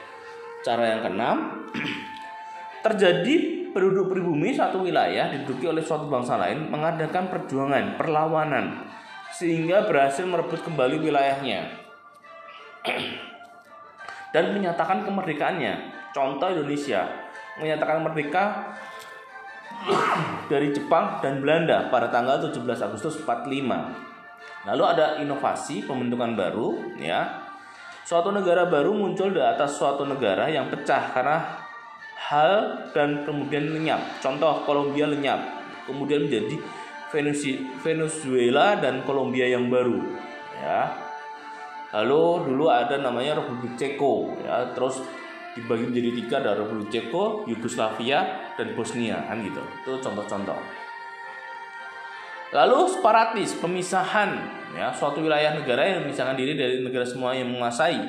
cara 0.63 0.95
yang 0.95 1.03
keenam 1.03 1.67
terjadi 2.87 3.67
penduduk 3.75 4.15
pribumi 4.15 4.55
satu 4.55 4.79
wilayah 4.79 5.27
diduduki 5.27 5.67
oleh 5.67 5.83
suatu 5.83 6.07
bangsa 6.07 6.39
lain 6.39 6.71
mengadakan 6.71 7.27
perjuangan, 7.27 7.99
perlawanan 7.99 8.87
sehingga 9.35 9.83
berhasil 9.91 10.23
merebut 10.23 10.63
kembali 10.63 11.03
wilayahnya 11.03 11.67
dan 14.31 14.55
menyatakan 14.55 15.03
kemerdekaannya. 15.03 15.99
Contoh 16.11 16.47
Indonesia 16.51 17.07
menyatakan 17.59 18.03
merdeka 18.03 18.75
dari 20.51 20.71
Jepang 20.75 21.23
dan 21.23 21.39
Belanda 21.39 21.87
pada 21.87 22.11
tanggal 22.11 22.39
17 22.43 22.59
Agustus 22.83 23.19
45. 23.23 24.67
Lalu 24.67 24.83
ada 24.83 25.17
inovasi 25.19 25.87
pembentukan 25.87 26.35
baru 26.35 26.69
ya. 26.99 27.47
Suatu 28.03 28.33
negara 28.33 28.67
baru 28.67 28.91
muncul 28.91 29.31
di 29.31 29.39
atas 29.39 29.79
suatu 29.79 30.03
negara 30.03 30.51
yang 30.51 30.67
pecah 30.67 31.15
karena 31.15 31.37
hal 32.17 32.85
dan 32.91 33.23
kemudian 33.23 33.71
lenyap. 33.71 34.01
Contoh 34.19 34.67
Kolombia 34.67 35.07
lenyap, 35.07 35.39
kemudian 35.87 36.27
menjadi 36.27 36.59
Venezuela 37.81 38.79
dan 38.79 39.03
Kolombia 39.03 39.47
yang 39.47 39.67
baru 39.71 39.99
ya. 40.59 41.00
Lalu 41.91 42.51
dulu 42.51 42.71
ada 42.71 42.99
namanya 42.99 43.43
Republik 43.43 43.75
Ceko 43.75 44.31
ya, 44.43 44.71
terus 44.71 45.03
dibagi 45.51 45.91
menjadi 45.91 46.09
tiga 46.23 46.35
ada 46.39 46.51
Republik 46.55 46.87
Ceko, 46.87 47.43
Yugoslavia 47.47 48.51
dan 48.55 48.71
Bosnia 48.71 49.19
kan 49.27 49.43
gitu. 49.43 49.59
Itu 49.83 49.91
contoh-contoh. 49.99 50.59
Lalu 52.51 52.79
separatis, 52.87 53.55
pemisahan 53.59 54.39
ya 54.75 54.91
suatu 54.95 55.19
wilayah 55.19 55.55
negara 55.55 55.83
yang 55.83 56.07
memisahkan 56.07 56.35
diri 56.39 56.55
dari 56.55 56.79
negara 56.83 57.03
semua 57.03 57.35
yang 57.35 57.51
menguasai 57.51 57.99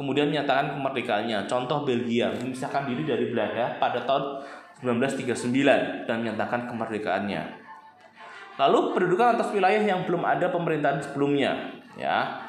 kemudian 0.00 0.32
menyatakan 0.32 0.72
kemerdekaannya. 0.80 1.44
Contoh 1.44 1.84
Belgia 1.84 2.32
memisahkan 2.32 2.88
diri 2.88 3.04
dari 3.04 3.28
Belanda 3.28 3.76
pada 3.76 4.00
tahun 4.08 4.40
1939 4.80 6.08
dan 6.08 6.24
menyatakan 6.24 6.64
kemerdekaannya. 6.64 7.42
Lalu 8.56 8.96
pendudukan 8.96 9.36
atas 9.36 9.52
wilayah 9.52 9.84
yang 9.84 10.08
belum 10.08 10.24
ada 10.24 10.48
pemerintahan 10.48 11.04
sebelumnya, 11.04 11.52
ya. 12.00 12.48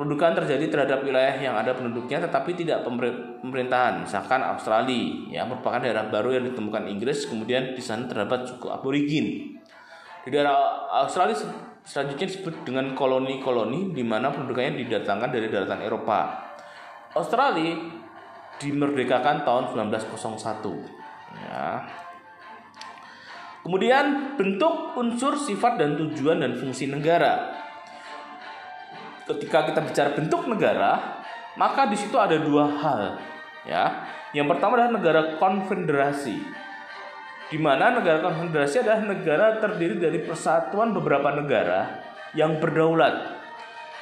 Pendudukan 0.00 0.32
terjadi 0.32 0.72
terhadap 0.72 1.04
wilayah 1.04 1.36
yang 1.36 1.52
ada 1.60 1.76
penduduknya 1.76 2.24
tetapi 2.24 2.56
tidak 2.56 2.88
pemerintahan, 2.88 4.00
misalkan 4.00 4.40
Australia, 4.40 5.28
ya 5.28 5.44
merupakan 5.44 5.76
daerah 5.76 6.08
baru 6.08 6.40
yang 6.40 6.48
ditemukan 6.48 6.88
Inggris, 6.88 7.28
kemudian 7.28 7.76
di 7.76 7.84
sana 7.84 8.08
terdapat 8.08 8.48
suku 8.48 8.72
aborigin. 8.72 9.60
Di 10.24 10.32
daerah 10.32 10.56
Australia 11.04 11.36
selanjutnya 11.84 12.32
disebut 12.32 12.64
dengan 12.64 12.96
koloni-koloni 12.96 13.92
di 13.92 14.00
mana 14.00 14.32
pendudukannya 14.32 14.80
didatangkan 14.88 15.36
dari 15.36 15.52
daratan 15.52 15.84
Eropa. 15.84 16.48
Australia 17.12 17.76
dimerdekakan 18.56 19.44
tahun 19.44 19.64
1901 19.92 20.16
ya. 21.44 21.84
Kemudian 23.60 24.32
bentuk 24.40 24.96
unsur 24.96 25.36
sifat 25.36 25.76
dan 25.76 26.00
tujuan 26.00 26.40
dan 26.40 26.56
fungsi 26.56 26.88
negara. 26.88 27.68
Ketika 29.30 29.70
kita 29.70 29.80
bicara 29.86 30.10
bentuk 30.18 30.50
negara, 30.50 31.22
maka 31.54 31.86
di 31.86 31.94
situ 31.94 32.18
ada 32.18 32.34
dua 32.34 32.66
hal, 32.66 33.22
ya. 33.62 34.10
Yang 34.34 34.58
pertama 34.58 34.74
adalah 34.78 34.92
negara 34.98 35.20
konfederasi. 35.38 36.36
Di 37.50 37.58
mana 37.58 37.94
negara 37.94 38.22
konfederasi 38.22 38.82
adalah 38.82 39.06
negara 39.06 39.46
terdiri 39.62 40.02
dari 40.02 40.18
persatuan 40.22 40.90
beberapa 40.90 41.30
negara 41.34 42.02
yang 42.34 42.58
berdaulat. 42.58 43.42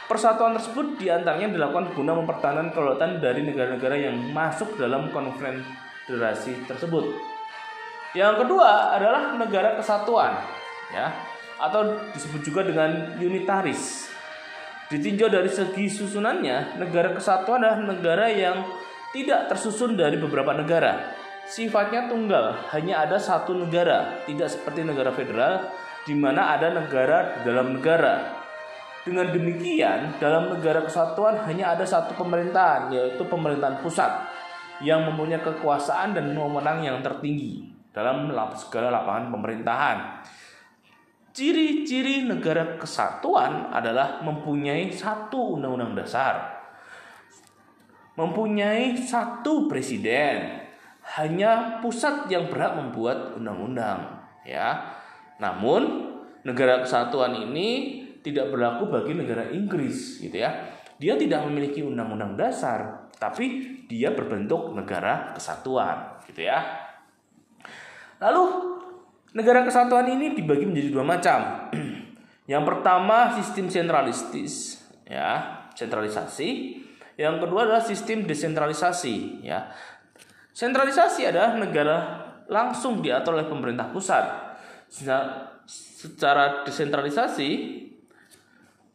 Persatuan 0.09 0.57
tersebut 0.57 0.97
di 0.97 1.13
antaranya 1.13 1.53
dilakukan 1.53 1.93
guna 1.93 2.17
mempertahankan 2.17 2.73
kedaulatan 2.73 3.21
dari 3.21 3.45
negara-negara 3.45 3.97
yang 4.09 4.17
masuk 4.33 4.81
dalam 4.81 5.13
konfederasi 5.13 5.89
federasi 6.09 6.65
tersebut. 6.65 7.05
Yang 8.17 8.49
kedua 8.49 8.97
adalah 8.97 9.37
negara 9.37 9.77
kesatuan, 9.77 10.41
ya, 10.89 11.13
atau 11.61 12.01
disebut 12.17 12.41
juga 12.41 12.65
dengan 12.65 13.21
unitaris. 13.21 14.09
Ditinjau 14.89 15.29
dari 15.29 15.53
segi 15.53 15.85
susunannya, 15.85 16.81
negara 16.81 17.13
kesatuan 17.13 17.61
adalah 17.61 17.93
negara 17.93 18.25
yang 18.33 18.65
tidak 19.13 19.53
tersusun 19.53 20.01
dari 20.01 20.17
beberapa 20.17 20.57
negara. 20.57 21.13
Sifatnya 21.45 22.09
tunggal, 22.09 22.57
hanya 22.73 23.05
ada 23.05 23.21
satu 23.21 23.53
negara, 23.53 24.25
tidak 24.25 24.49
seperti 24.49 24.89
negara 24.89 25.13
federal 25.13 25.69
di 26.09 26.17
mana 26.17 26.57
ada 26.57 26.73
negara 26.73 27.45
dalam 27.45 27.77
negara. 27.77 28.41
Dengan 29.05 29.29
demikian, 29.29 30.17
dalam 30.17 30.57
negara 30.57 30.81
kesatuan 30.81 31.41
hanya 31.45 31.77
ada 31.77 31.85
satu 31.85 32.17
pemerintahan, 32.17 32.89
yaitu 32.89 33.25
pemerintahan 33.29 33.85
pusat 33.85 34.25
yang 34.81 35.05
mempunyai 35.05 35.45
kekuasaan 35.45 36.17
dan 36.17 36.33
wewenang 36.33 36.81
yang 36.81 37.05
tertinggi 37.05 37.77
dalam 37.93 38.33
segala 38.57 38.89
lapangan 38.89 39.33
pemerintahan. 39.37 39.97
Ciri-ciri 41.39 42.27
negara 42.27 42.75
kesatuan 42.83 43.71
adalah 43.71 44.19
mempunyai 44.27 44.91
satu 44.91 45.55
undang-undang 45.55 45.95
dasar, 45.95 46.67
mempunyai 48.19 48.99
satu 48.99 49.71
presiden, 49.71 50.67
hanya 51.15 51.79
pusat 51.79 52.27
yang 52.27 52.51
berhak 52.51 52.75
membuat 52.75 53.39
undang-undang, 53.39 54.19
ya. 54.43 54.83
Namun 55.39 56.11
negara 56.43 56.83
kesatuan 56.83 57.31
ini 57.39 58.03
tidak 58.19 58.51
berlaku 58.51 58.91
bagi 58.91 59.15
negara 59.15 59.47
Inggris, 59.55 60.19
gitu 60.19 60.43
ya. 60.43 60.51
Dia 60.99 61.15
tidak 61.15 61.47
memiliki 61.47 61.87
undang-undang 61.87 62.35
dasar, 62.35 63.07
tapi 63.15 63.79
dia 63.87 64.11
berbentuk 64.11 64.75
negara 64.75 65.39
kesatuan, 65.39 66.19
gitu 66.27 66.51
ya. 66.51 66.67
Lalu 68.19 68.75
negara 69.37 69.65
kesatuan 69.65 70.09
ini 70.09 70.33
dibagi 70.33 70.65
menjadi 70.65 70.89
dua 70.93 71.05
macam. 71.05 71.69
Yang 72.53 72.65
pertama 72.65 73.37
sistem 73.37 73.69
sentralistis, 73.69 74.81
ya, 75.05 75.65
sentralisasi. 75.77 76.81
Yang 77.19 77.37
kedua 77.45 77.67
adalah 77.69 77.83
sistem 77.83 78.25
desentralisasi, 78.25 79.45
ya. 79.45 79.69
Sentralisasi 80.55 81.29
adalah 81.29 81.59
negara 81.59 81.97
langsung 82.49 83.05
diatur 83.05 83.37
oleh 83.37 83.47
pemerintah 83.51 83.93
pusat. 83.93 84.25
Secara 85.69 86.65
desentralisasi 86.65 87.51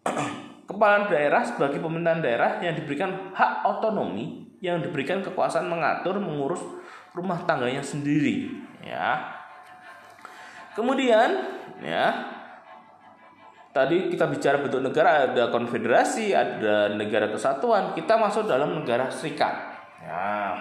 kepala 0.70 1.06
daerah 1.06 1.46
sebagai 1.46 1.78
pemerintahan 1.78 2.22
daerah 2.26 2.52
yang 2.66 2.74
diberikan 2.74 3.36
hak 3.38 3.68
otonomi 3.70 4.50
yang 4.64 4.80
diberikan 4.80 5.20
kekuasaan 5.22 5.68
mengatur 5.68 6.18
mengurus 6.18 6.64
rumah 7.14 7.44
tangganya 7.46 7.84
sendiri 7.84 8.50
ya 8.82 9.33
kemudian 10.74 11.30
ya 11.82 12.34
tadi 13.74 14.14
kita 14.14 14.30
bicara 14.30 14.62
bentuk 14.62 14.86
negara 14.86 15.30
ada 15.30 15.50
konfederasi 15.50 16.34
ada 16.34 16.94
negara 16.94 17.30
kesatuan 17.34 17.98
kita 17.98 18.14
masuk 18.18 18.46
dalam 18.46 18.78
negara 18.78 19.10
serikat. 19.10 19.74
Ya. 20.04 20.58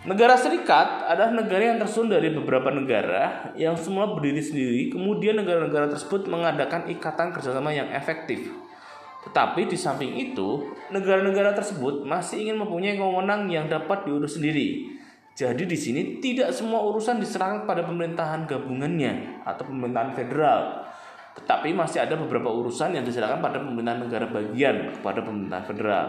Negara 0.00 0.32
serikat 0.32 1.04
adalah 1.04 1.28
negara 1.28 1.60
yang 1.60 1.76
tersusun 1.76 2.08
dari 2.08 2.32
beberapa 2.32 2.72
negara 2.72 3.52
yang 3.52 3.76
semua 3.76 4.08
berdiri 4.08 4.40
sendiri, 4.40 4.88
kemudian 4.88 5.36
negara-negara 5.36 5.92
tersebut 5.92 6.24
mengadakan 6.24 6.88
ikatan 6.88 7.36
kerjasama 7.36 7.68
yang 7.68 7.84
efektif. 7.92 8.48
Tetapi 9.28 9.68
di 9.68 9.76
samping 9.76 10.16
itu, 10.16 10.72
negara-negara 10.88 11.52
tersebut 11.52 12.08
masih 12.08 12.48
ingin 12.48 12.56
mempunyai 12.64 12.96
kewenangan 12.96 13.44
yang 13.52 13.68
dapat 13.68 14.08
diurus 14.08 14.40
sendiri. 14.40 14.99
Jadi 15.34 15.64
di 15.64 15.78
sini 15.78 16.20
tidak 16.20 16.52
semua 16.52 16.84
urusan 16.84 17.16
diserahkan 17.22 17.64
pada 17.64 17.86
pemerintahan 17.86 18.44
gabungannya 18.44 19.40
atau 19.46 19.64
pemerintahan 19.64 20.12
federal. 20.12 20.84
Tetapi 21.38 21.72
masih 21.72 22.04
ada 22.04 22.18
beberapa 22.18 22.50
urusan 22.50 22.92
yang 22.92 23.06
diserahkan 23.06 23.40
pada 23.40 23.62
pemerintahan 23.62 24.04
negara 24.04 24.26
bagian 24.28 24.92
kepada 24.98 25.22
pemerintahan 25.24 25.64
federal, 25.64 26.06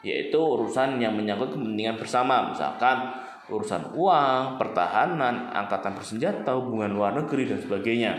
yaitu 0.00 0.38
urusan 0.38 1.02
yang 1.02 1.12
menyangkut 1.12 1.52
kepentingan 1.52 1.98
bersama, 1.98 2.48
misalkan 2.48 3.10
urusan 3.50 3.92
uang, 3.98 4.56
pertahanan, 4.56 5.50
angkatan 5.50 5.98
bersenjata, 5.98 6.54
hubungan 6.54 6.94
luar 6.94 7.12
negeri 7.18 7.50
dan 7.50 7.58
sebagainya. 7.58 8.12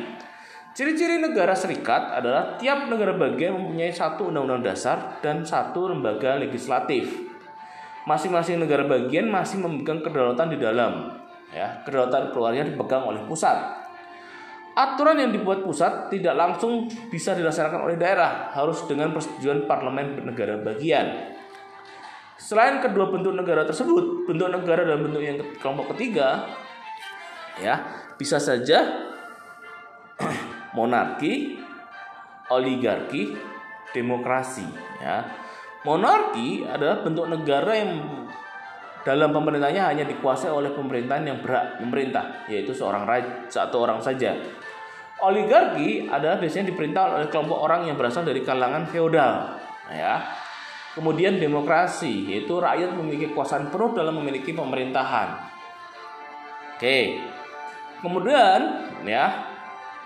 Ciri-ciri 0.72 1.20
negara 1.20 1.52
serikat 1.52 2.16
adalah 2.16 2.56
tiap 2.56 2.88
negara 2.88 3.16
bagian 3.16 3.60
mempunyai 3.60 3.92
satu 3.92 4.32
undang-undang 4.32 4.72
dasar 4.72 5.20
dan 5.20 5.44
satu 5.44 5.92
lembaga 5.92 6.40
legislatif. 6.40 7.31
Masing-masing 8.10 8.58
negara 8.58 8.88
bagian 8.88 9.30
masih 9.30 9.62
memegang 9.62 10.02
kedaulatan 10.02 10.50
di 10.54 10.58
dalam. 10.58 11.22
Ya, 11.52 11.84
kedaulatan 11.86 12.34
keluarnya 12.34 12.66
dipegang 12.66 13.06
oleh 13.06 13.22
pusat. 13.28 13.82
Aturan 14.72 15.20
yang 15.20 15.36
dibuat 15.36 15.68
pusat 15.68 16.08
tidak 16.08 16.32
langsung 16.40 16.88
bisa 17.12 17.36
dilaksanakan 17.36 17.92
oleh 17.92 18.00
daerah, 18.00 18.56
harus 18.56 18.88
dengan 18.88 19.12
persetujuan 19.12 19.68
parlemen 19.68 20.24
negara 20.24 20.56
bagian. 20.64 21.36
Selain 22.40 22.80
kedua 22.80 23.12
bentuk 23.12 23.36
negara 23.36 23.68
tersebut, 23.68 24.26
bentuk 24.26 24.48
negara 24.48 24.88
dan 24.88 25.04
bentuk 25.04 25.22
yang 25.22 25.38
kelompok 25.60 25.94
ketiga, 25.94 26.48
ya 27.60 27.84
bisa 28.16 28.40
saja 28.40 29.12
monarki, 30.78 31.60
oligarki, 32.48 33.36
demokrasi 33.92 34.66
ya. 35.04 35.28
Monarki 35.82 36.62
adalah 36.65 37.02
bentuk 37.02 37.26
negara 37.26 37.74
yang 37.74 37.91
dalam 39.02 39.34
pemerintahnya 39.34 39.89
hanya 39.89 40.06
dikuasai 40.06 40.54
oleh 40.54 40.70
pemerintahan 40.78 41.26
yang 41.26 41.41
berhak 41.41 41.82
memerintah, 41.82 42.46
yaitu 42.46 42.70
seorang 42.70 43.10
raja, 43.10 43.50
satu 43.50 43.82
orang 43.82 43.98
saja. 43.98 44.38
Oligarki 45.22 46.06
adalah 46.06 46.38
biasanya 46.38 46.70
diperintah 46.70 47.17
oleh 47.17 47.28
kelompok 47.34 47.58
orang 47.65 47.89
yang 47.89 47.98
berasal 47.98 48.22
dari 48.22 48.46
kalangan 48.46 48.86
feodal, 48.86 49.58
ya. 49.89 50.22
Kemudian 50.94 51.41
demokrasi, 51.41 52.30
yaitu 52.30 52.62
rakyat 52.62 52.94
memiliki 52.94 53.34
kekuasaan 53.34 53.74
penuh 53.74 53.96
dalam 53.98 54.22
memiliki 54.22 54.54
pemerintahan. 54.54 55.30
Oke. 56.78 57.22
Kemudian, 58.02 58.60
ya, 59.06 59.52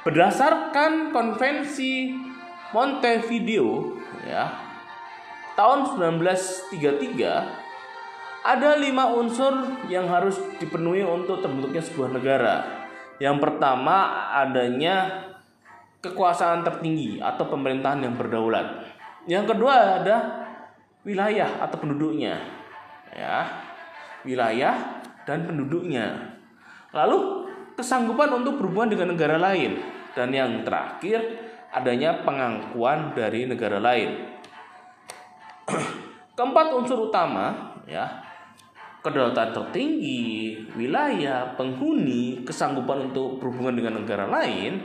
Berdasarkan 0.06 1.10
konvensi 1.10 2.14
Montevideo 2.70 3.98
ya, 4.22 4.65
tahun 5.56 5.80
1933 5.98 7.66
ada 8.46 8.78
lima 8.78 9.10
unsur 9.10 9.58
yang 9.90 10.06
harus 10.06 10.38
dipenuhi 10.62 11.02
untuk 11.02 11.42
terbentuknya 11.42 11.82
sebuah 11.82 12.14
negara. 12.14 12.56
Yang 13.18 13.42
pertama 13.42 14.30
adanya 14.38 15.26
kekuasaan 16.06 16.62
tertinggi 16.62 17.18
atau 17.18 17.50
pemerintahan 17.50 18.06
yang 18.06 18.14
berdaulat. 18.14 18.86
Yang 19.26 19.56
kedua 19.56 19.98
ada 19.98 20.46
wilayah 21.02 21.50
atau 21.58 21.78
penduduknya. 21.82 22.38
Ya. 23.10 23.66
Wilayah 24.22 25.02
dan 25.26 25.50
penduduknya. 25.50 26.38
Lalu 26.94 27.50
kesanggupan 27.74 28.30
untuk 28.30 28.62
berhubungan 28.62 28.94
dengan 28.94 29.18
negara 29.18 29.42
lain. 29.42 29.82
Dan 30.14 30.30
yang 30.32 30.62
terakhir, 30.62 31.20
adanya 31.74 32.22
pengakuan 32.22 33.18
dari 33.18 33.50
negara 33.50 33.82
lain. 33.82 34.35
Keempat 36.36 36.68
unsur 36.76 37.10
utama 37.10 37.74
ya 37.90 38.26
kedaulatan 39.06 39.54
tertinggi, 39.54 40.58
wilayah, 40.74 41.54
penghuni, 41.54 42.42
kesanggupan 42.42 43.14
untuk 43.14 43.38
berhubungan 43.38 43.78
dengan 43.78 43.94
negara 44.02 44.26
lain 44.26 44.82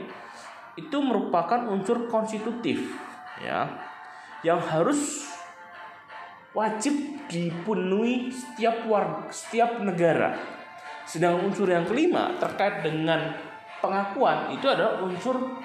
itu 0.77 0.97
merupakan 1.01 1.67
unsur 1.67 2.05
konstitutif 2.05 2.85
ya 3.41 3.65
yang 4.45 4.61
harus 4.61 5.25
wajib 6.53 6.93
dipenuhi 7.25 8.29
setiap 8.29 8.85
warga, 8.85 9.27
setiap 9.33 9.81
negara. 9.81 10.37
Sedang 11.07 11.41
unsur 11.41 11.65
yang 11.65 11.83
kelima 11.89 12.37
terkait 12.37 12.85
dengan 12.85 13.33
pengakuan 13.81 14.53
itu 14.53 14.69
adalah 14.69 15.01
unsur 15.01 15.57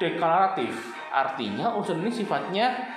deklaratif. 0.00 0.72
Artinya 1.12 1.76
unsur 1.76 2.00
ini 2.00 2.12
sifatnya 2.12 2.95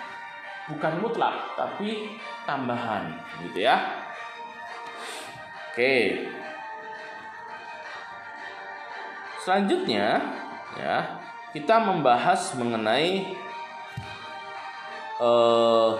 bukan 0.69 0.93
mutlak 1.01 1.58
tapi 1.58 2.21
tambahan 2.45 3.17
gitu 3.41 3.65
ya. 3.65 4.05
Oke. 5.69 6.25
Selanjutnya 9.39 10.21
ya, 10.77 10.97
kita 11.55 11.82
membahas 11.82 12.53
mengenai 12.53 13.34
uh, 15.17 15.97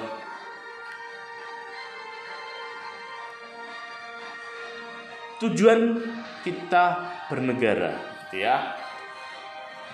tujuan 5.42 5.98
kita 6.46 6.86
bernegara, 7.32 7.98
gitu 8.28 8.46
ya. 8.46 8.78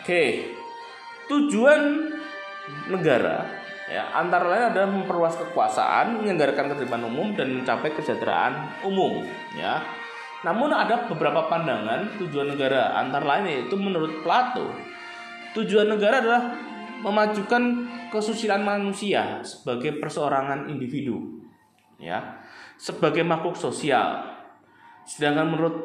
Oke. 0.02 0.52
Tujuan 1.26 2.12
negara 2.92 3.64
ya 3.86 4.10
antara 4.17 4.50
lain 4.50 4.65
adalah 4.74 4.89
memperluas 4.89 5.38
kekuasaan, 5.38 6.21
menyelenggarakan 6.21 6.74
ketertiban 6.74 7.06
umum 7.06 7.38
dan 7.38 7.54
mencapai 7.54 7.93
kesejahteraan 7.93 8.84
umum 8.86 9.21
ya. 9.54 9.82
Namun 10.45 10.69
ada 10.69 11.10
beberapa 11.10 11.50
pandangan 11.50 12.21
tujuan 12.21 12.54
negara 12.54 12.98
antara 12.98 13.26
lain 13.26 13.50
yaitu 13.50 13.74
menurut 13.78 14.21
Plato 14.21 14.69
tujuan 15.58 15.89
negara 15.89 16.21
adalah 16.21 16.43
memajukan 17.02 17.88
kesusilaan 18.12 18.62
manusia 18.62 19.41
sebagai 19.41 19.98
perseorangan 19.98 20.69
individu 20.69 21.41
ya 21.98 22.43
sebagai 22.76 23.24
makhluk 23.24 23.56
sosial. 23.56 24.36
Sedangkan 25.06 25.48
menurut 25.48 25.76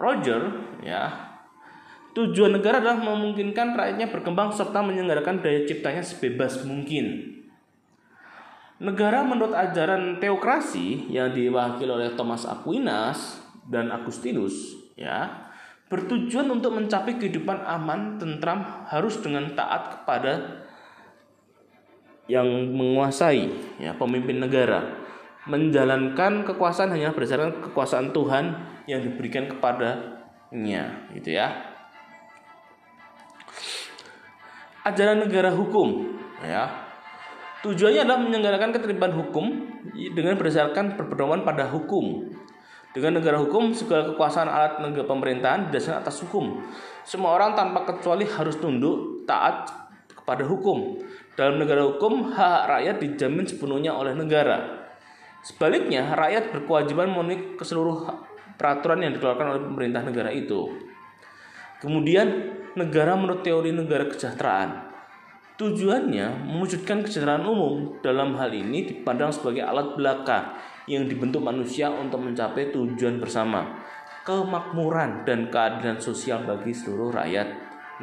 Roger 0.00 0.40
ya 0.84 1.25
Tujuan 2.16 2.56
negara 2.56 2.80
adalah 2.80 2.96
memungkinkan 2.96 3.76
rakyatnya 3.76 4.08
berkembang 4.08 4.48
serta 4.48 4.80
menyelenggarakan 4.80 5.44
daya 5.44 5.68
ciptanya 5.68 6.00
sebebas 6.00 6.64
mungkin. 6.64 7.36
Negara 8.80 9.20
menurut 9.20 9.52
ajaran 9.52 10.16
teokrasi 10.16 11.12
yang 11.12 11.36
diwakili 11.36 11.92
oleh 11.92 12.16
Thomas 12.16 12.48
Aquinas 12.48 13.44
dan 13.68 13.92
Agustinus 13.92 14.80
ya 14.96 15.48
bertujuan 15.86 16.50
untuk 16.50 16.74
mencapai 16.74 17.14
kehidupan 17.20 17.62
aman, 17.62 18.18
tentram 18.18 18.64
harus 18.90 19.20
dengan 19.22 19.52
taat 19.54 20.00
kepada 20.00 20.64
yang 22.26 22.48
menguasai 22.74 23.46
ya 23.78 23.94
pemimpin 23.94 24.42
negara 24.42 25.04
menjalankan 25.46 26.42
kekuasaan 26.42 26.90
hanya 26.90 27.14
berdasarkan 27.14 27.62
kekuasaan 27.70 28.10
Tuhan 28.10 28.44
yang 28.90 28.98
diberikan 28.98 29.46
kepadanya 29.46 31.06
gitu 31.14 31.38
ya 31.38 31.65
ajaran 34.86 35.26
negara 35.26 35.50
hukum 35.50 36.14
ya. 36.46 36.86
Tujuannya 37.66 38.06
adalah 38.06 38.20
menyelenggarakan 38.22 38.70
ketertiban 38.78 39.10
hukum 39.10 39.66
dengan 39.90 40.38
berdasarkan 40.38 40.94
berpedoman 40.94 41.42
pada 41.42 41.66
hukum. 41.66 42.30
Dengan 42.94 43.20
negara 43.20 43.42
hukum 43.42 43.74
segala 43.74 44.14
kekuasaan 44.14 44.48
alat 44.48 44.80
negara 44.80 45.04
pemerintahan 45.04 45.68
berdasarkan 45.68 46.00
atas 46.06 46.22
hukum. 46.22 46.62
Semua 47.02 47.34
orang 47.34 47.58
tanpa 47.58 47.82
kecuali 47.84 48.24
harus 48.24 48.56
tunduk 48.56 49.26
taat 49.26 49.68
kepada 50.14 50.46
hukum. 50.46 51.02
Dalam 51.34 51.60
negara 51.60 51.84
hukum 51.84 52.32
hak 52.32 52.60
rakyat 52.70 52.96
dijamin 53.02 53.44
sepenuhnya 53.44 53.92
oleh 53.92 54.14
negara. 54.14 54.86
Sebaliknya 55.44 56.14
rakyat 56.14 56.54
berkewajiban 56.54 57.12
memenuhi 57.12 57.58
ke 57.58 57.64
seluruh 57.66 58.08
peraturan 58.56 59.04
yang 59.04 59.12
dikeluarkan 59.12 59.46
oleh 59.52 59.62
pemerintah 59.66 60.00
negara 60.06 60.32
itu. 60.32 60.72
Kemudian 61.84 62.56
negara 62.76 63.16
menurut 63.16 63.40
teori 63.40 63.72
negara 63.72 64.04
kesejahteraan. 64.06 64.92
Tujuannya 65.56 66.44
mewujudkan 66.52 67.00
kesejahteraan 67.00 67.48
umum 67.48 67.96
dalam 68.04 68.36
hal 68.36 68.52
ini 68.52 68.84
dipandang 68.84 69.32
sebagai 69.32 69.64
alat 69.64 69.96
belaka 69.96 70.60
yang 70.84 71.08
dibentuk 71.08 71.40
manusia 71.40 71.88
untuk 71.88 72.20
mencapai 72.20 72.68
tujuan 72.76 73.16
bersama, 73.16 73.80
kemakmuran 74.28 75.24
dan 75.24 75.48
keadilan 75.48 75.96
sosial 75.96 76.44
bagi 76.44 76.76
seluruh 76.76 77.08
rakyat 77.16 77.48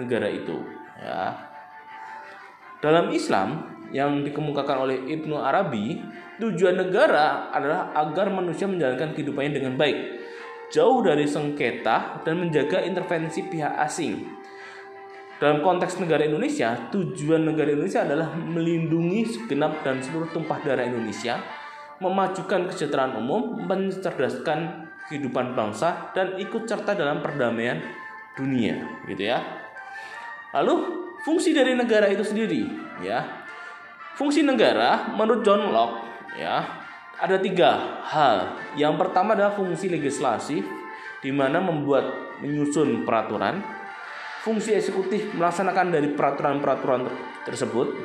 negara 0.01 0.25
itu. 0.25 0.57
Ya. 0.97 1.53
Dalam 2.81 3.13
Islam 3.13 3.69
yang 3.93 4.25
dikemukakan 4.25 4.89
oleh 4.89 4.97
Ibnu 5.13 5.37
Arabi, 5.37 6.01
tujuan 6.41 6.81
negara 6.81 7.53
adalah 7.53 7.93
agar 7.93 8.33
manusia 8.33 8.65
menjalankan 8.65 9.13
kehidupannya 9.13 9.53
dengan 9.53 9.77
baik, 9.77 9.97
jauh 10.73 11.05
dari 11.05 11.29
sengketa 11.29 12.25
dan 12.25 12.41
menjaga 12.41 12.81
intervensi 12.81 13.45
pihak 13.45 13.77
asing 13.77 14.42
dalam 15.41 15.65
konteks 15.65 15.99
negara 15.99 16.23
Indonesia, 16.23 16.75
tujuan 16.93 17.43
negara 17.43 17.73
Indonesia 17.73 18.05
adalah 18.05 18.31
melindungi 18.37 19.25
segenap 19.27 19.81
dan 19.81 19.99
seluruh 19.99 20.29
tumpah 20.29 20.61
darah 20.61 20.85
Indonesia, 20.85 21.41
memajukan 21.99 22.69
kesejahteraan 22.69 23.17
umum, 23.17 23.65
mencerdaskan 23.65 24.89
kehidupan 25.09 25.57
bangsa 25.57 26.13
dan 26.15 26.39
ikut 26.39 26.63
serta 26.63 26.95
dalam 26.95 27.19
perdamaian 27.19 27.81
dunia, 28.37 29.03
gitu 29.09 29.29
ya. 29.29 29.41
Lalu 30.53 30.73
fungsi 31.25 31.51
dari 31.51 31.73
negara 31.73 32.07
itu 32.07 32.23
sendiri, 32.23 32.69
ya. 33.01 33.43
Fungsi 34.13 34.45
negara 34.45 35.11
menurut 35.17 35.41
John 35.41 35.73
Locke, 35.73 36.05
ya, 36.37 36.61
ada 37.17 37.37
tiga 37.41 38.01
hal. 38.05 38.57
Yang 38.77 38.93
pertama 39.01 39.33
adalah 39.33 39.53
fungsi 39.57 39.89
legislasi, 39.89 40.61
di 41.23 41.31
mana 41.31 41.63
membuat 41.63 42.37
menyusun 42.43 43.07
peraturan 43.07 43.82
fungsi 44.43 44.75
eksekutif 44.75 45.31
melaksanakan 45.39 45.95
dari 45.95 46.11
peraturan-peraturan 46.11 47.07
tersebut, 47.47 47.95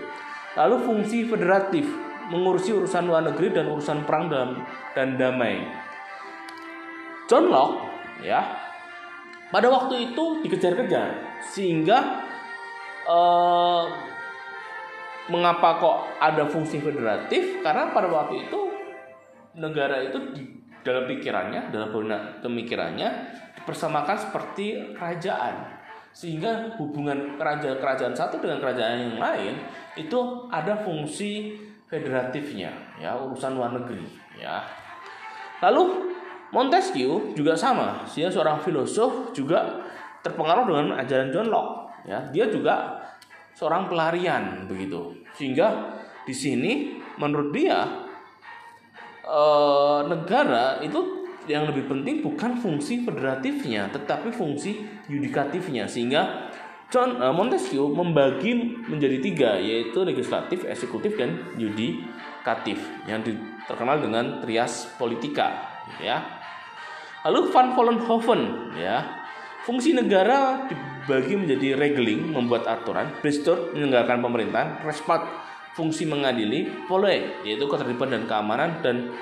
lalu 0.55 0.77
fungsi 0.87 1.27
federatif 1.27 1.91
mengurusi 2.31 2.71
urusan 2.71 3.11
luar 3.11 3.27
negeri 3.27 3.51
dan 3.51 3.67
urusan 3.67 4.07
perang 4.07 4.31
dan, 4.31 4.63
dan 4.95 5.19
damai. 5.19 5.67
John 7.29 7.51
Locke 7.53 7.85
ya 8.25 8.41
pada 9.53 9.69
waktu 9.69 10.13
itu 10.13 10.41
dikejar-kejar 10.47 11.41
sehingga 11.45 12.25
eh, 13.05 13.85
mengapa 15.29 15.77
kok 15.77 15.97
ada 16.23 16.49
fungsi 16.49 16.81
federatif 16.81 17.61
karena 17.61 17.93
pada 17.93 18.09
waktu 18.09 18.49
itu 18.49 18.61
negara 19.61 20.01
itu 20.01 20.33
di 20.33 20.43
dalam 20.81 21.05
pikirannya 21.05 21.69
dalam 21.69 21.93
pemikirannya 22.41 23.09
dipersamakan 23.61 24.17
seperti 24.17 24.97
kerajaan 24.97 25.78
sehingga 26.19 26.75
hubungan 26.83 27.39
kerajaan-kerajaan 27.39 28.11
satu 28.11 28.43
dengan 28.43 28.59
kerajaan 28.59 29.15
yang 29.15 29.23
lain 29.23 29.55
itu 29.95 30.51
ada 30.51 30.75
fungsi 30.83 31.55
federatifnya 31.87 32.75
ya 32.99 33.15
urusan 33.15 33.55
luar 33.55 33.71
negeri 33.79 34.03
ya. 34.35 34.67
Lalu 35.63 36.11
Montesquieu 36.51 37.39
juga 37.39 37.55
sama. 37.55 38.03
Dia 38.11 38.27
seorang 38.27 38.59
filosof 38.59 39.31
juga 39.31 39.79
terpengaruh 40.27 40.67
dengan 40.67 40.87
ajaran 40.99 41.31
John 41.31 41.49
Locke 41.55 41.95
ya. 42.11 42.19
Dia 42.35 42.51
juga 42.51 42.99
seorang 43.55 43.87
pelarian 43.87 44.67
begitu. 44.67 45.15
Sehingga 45.39 45.95
di 46.27 46.35
sini 46.35 46.99
menurut 47.15 47.55
dia 47.55 47.87
eh, 49.23 50.01
negara 50.03 50.83
itu 50.83 51.18
yang 51.49 51.67
lebih 51.67 51.89
penting 51.89 52.21
bukan 52.21 52.61
fungsi 52.61 53.03
federatifnya 53.03 53.89
tetapi 53.89 54.31
fungsi 54.31 54.85
yudikatifnya 55.09 55.89
sehingga 55.89 56.53
John 56.89 57.21
uh, 57.21 57.37
Montesquieu 57.37 57.85
membagi 57.93 58.81
menjadi 58.89 59.21
tiga 59.21 59.51
yaitu 59.61 60.01
legislatif, 60.09 60.65
eksekutif 60.65 61.21
dan 61.21 61.37
yudikatif 61.61 62.81
yang 63.05 63.21
terkenal 63.69 64.01
dengan 64.01 64.41
trias 64.41 64.89
politika 64.97 65.53
ya. 66.01 66.25
Lalu 67.29 67.53
Van 67.53 67.77
Vollenhoven 67.77 68.73
ya. 68.81 69.05
Fungsi 69.69 69.93
negara 69.93 70.65
dibagi 70.65 71.37
menjadi 71.37 71.77
regling 71.77 72.33
membuat 72.33 72.65
aturan, 72.65 73.13
Bristol 73.21 73.77
menyelenggarakan 73.77 74.25
pemerintahan, 74.25 74.69
Respect 74.81 75.29
fungsi 75.77 76.09
mengadili, 76.09 76.73
Pole 76.89 77.45
yaitu 77.45 77.69
ketertiban 77.69 78.17
dan 78.17 78.25
keamanan 78.25 78.81
dan 78.81 79.13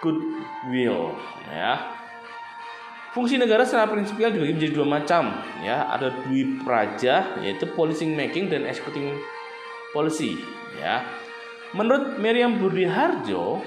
goodwill 0.00 1.14
ya. 1.50 1.96
Fungsi 3.16 3.40
negara 3.40 3.64
secara 3.64 3.88
prinsipil 3.88 4.30
dibagi 4.30 4.54
menjadi 4.54 4.72
dua 4.78 4.86
macam 4.86 5.32
ya, 5.64 5.88
ada 5.90 6.12
dwi 6.22 6.60
praja 6.62 7.40
yaitu 7.40 7.66
policy 7.72 8.04
making 8.06 8.52
dan 8.52 8.68
executing 8.68 9.16
policy 9.90 10.38
ya. 10.76 11.02
Menurut 11.72 12.16
Miriam 12.16 12.56
Budi 12.56 12.88
Harjo, 12.88 13.60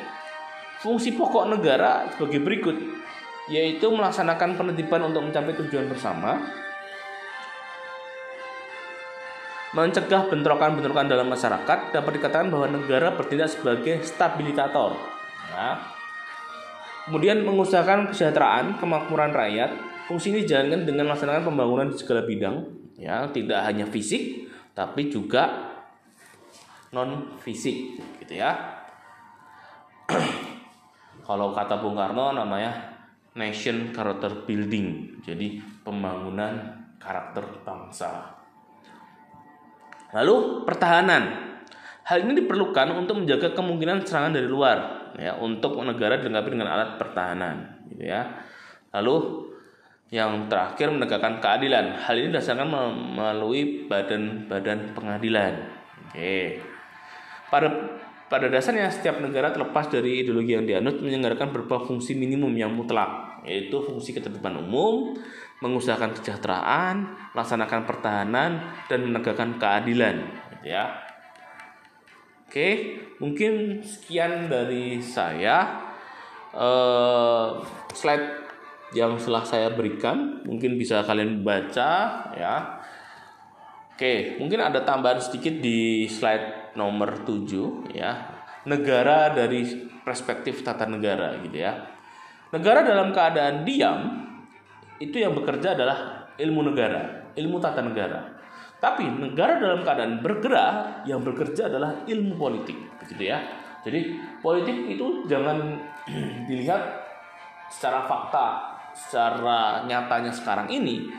Fungsi 0.81 1.13
pokok 1.13 1.45
negara 1.45 2.09
sebagai 2.09 2.41
berikut, 2.41 2.73
yaitu 3.53 3.85
melaksanakan 3.93 4.57
penertiban 4.57 5.05
untuk 5.05 5.29
mencapai 5.29 5.53
tujuan 5.53 5.85
bersama, 5.85 6.41
mencegah 9.77 10.25
bentrokan-bentrokan 10.25 11.05
dalam 11.05 11.29
masyarakat, 11.29 11.93
dapat 11.93 12.11
dikatakan 12.17 12.49
bahwa 12.49 12.81
negara 12.81 13.13
bertindak 13.13 13.53
sebagai 13.53 14.01
stabilitator. 14.01 14.97
Nah, 15.53 16.00
kemudian 17.11 17.43
mengusahakan 17.43 18.07
kesejahteraan, 18.07 18.79
kemakmuran 18.79 19.35
rakyat. 19.35 19.75
Fungsi 20.07 20.31
ini 20.31 20.47
dijalankan 20.47 20.87
dengan 20.87 21.11
melaksanakan 21.11 21.43
pembangunan 21.43 21.91
di 21.91 21.99
segala 21.99 22.23
bidang, 22.23 22.63
ya, 22.95 23.27
tidak 23.35 23.67
hanya 23.67 23.83
fisik, 23.83 24.47
tapi 24.71 25.11
juga 25.11 25.75
non 26.95 27.35
fisik, 27.43 27.99
gitu 28.23 28.39
ya. 28.39 28.55
Kalau 31.27 31.51
kata 31.51 31.83
Bung 31.83 31.99
Karno 31.99 32.31
namanya 32.31 32.95
nation 33.35 33.91
character 33.91 34.47
building. 34.47 35.19
Jadi 35.19 35.59
pembangunan 35.83 36.79
karakter 36.95 37.43
bangsa. 37.67 38.39
Lalu 40.15 40.63
pertahanan. 40.63 41.51
Hal 42.07 42.27
ini 42.27 42.43
diperlukan 42.43 42.95
untuk 42.95 43.23
menjaga 43.23 43.55
kemungkinan 43.55 44.03
serangan 44.03 44.35
dari 44.35 44.49
luar 44.49 45.00
ya 45.19 45.35
untuk 45.39 45.75
negara 45.81 46.19
dilengkapi 46.19 46.49
dengan 46.53 46.69
alat 46.71 46.95
pertahanan 46.95 47.87
gitu 47.91 48.07
ya. 48.07 48.27
Lalu 48.91 49.47
yang 50.11 50.51
terakhir 50.51 50.91
menegakkan 50.91 51.39
keadilan. 51.39 52.03
Hal 52.03 52.19
ini 52.19 52.35
didasarkan 52.35 52.67
melalui 53.15 53.87
badan-badan 53.87 54.91
pengadilan. 54.91 55.71
Oke. 56.11 56.59
Pada 57.47 57.67
pada 58.27 58.47
dasarnya 58.47 58.87
setiap 58.87 59.19
negara 59.19 59.51
terlepas 59.51 59.91
dari 59.91 60.23
ideologi 60.23 60.55
yang 60.55 60.63
dianut 60.63 61.03
menyelenggarakan 61.03 61.51
beberapa 61.51 61.83
fungsi 61.83 62.15
minimum 62.15 62.51
yang 62.55 62.71
mutlak, 62.71 63.43
yaitu 63.43 63.83
fungsi 63.83 64.15
ketertiban 64.15 64.55
umum, 64.55 65.19
mengusahakan 65.59 66.15
kesejahteraan, 66.15 67.11
melaksanakan 67.35 67.83
pertahanan 67.83 68.51
dan 68.87 68.99
menegakkan 69.03 69.59
keadilan, 69.59 70.31
gitu 70.55 70.71
ya. 70.71 71.10
Oke, 72.51 72.99
mungkin 73.23 73.79
sekian 73.79 74.51
dari 74.51 74.99
saya. 74.99 75.87
Uh, 76.51 77.63
slide 77.95 78.27
yang 78.91 79.15
telah 79.15 79.47
saya 79.47 79.71
berikan 79.71 80.43
mungkin 80.43 80.75
bisa 80.75 80.99
kalian 81.07 81.47
baca 81.47 81.91
ya. 82.35 82.83
Oke, 83.95 84.35
mungkin 84.35 84.59
ada 84.59 84.83
tambahan 84.83 85.23
sedikit 85.23 85.63
di 85.63 86.03
slide 86.11 86.75
nomor 86.75 87.23
7 87.23 87.87
ya. 87.95 88.19
Negara 88.67 89.31
dari 89.31 89.87
perspektif 90.03 90.59
tata 90.59 90.83
negara 90.83 91.39
gitu 91.39 91.55
ya. 91.55 91.87
Negara 92.51 92.83
dalam 92.83 93.15
keadaan 93.15 93.63
diam 93.63 94.27
itu 94.99 95.23
yang 95.23 95.31
bekerja 95.39 95.71
adalah 95.71 96.27
ilmu 96.35 96.67
negara, 96.67 97.31
ilmu 97.31 97.63
tata 97.63 97.79
negara. 97.79 98.40
Tapi 98.81 99.05
negara 99.13 99.61
dalam 99.61 99.85
keadaan 99.85 100.25
bergerak 100.25 101.05
yang 101.05 101.21
bekerja 101.21 101.69
adalah 101.69 102.01
ilmu 102.09 102.33
politik, 102.33 102.73
begitu 102.97 103.29
ya. 103.29 103.37
Jadi 103.85 104.17
politik 104.41 104.73
itu 104.97 105.29
jangan 105.29 105.77
dilihat 106.49 106.81
secara 107.69 108.09
fakta, 108.09 108.45
secara 108.97 109.85
nyatanya 109.85 110.33
sekarang 110.33 110.65
ini. 110.73 111.13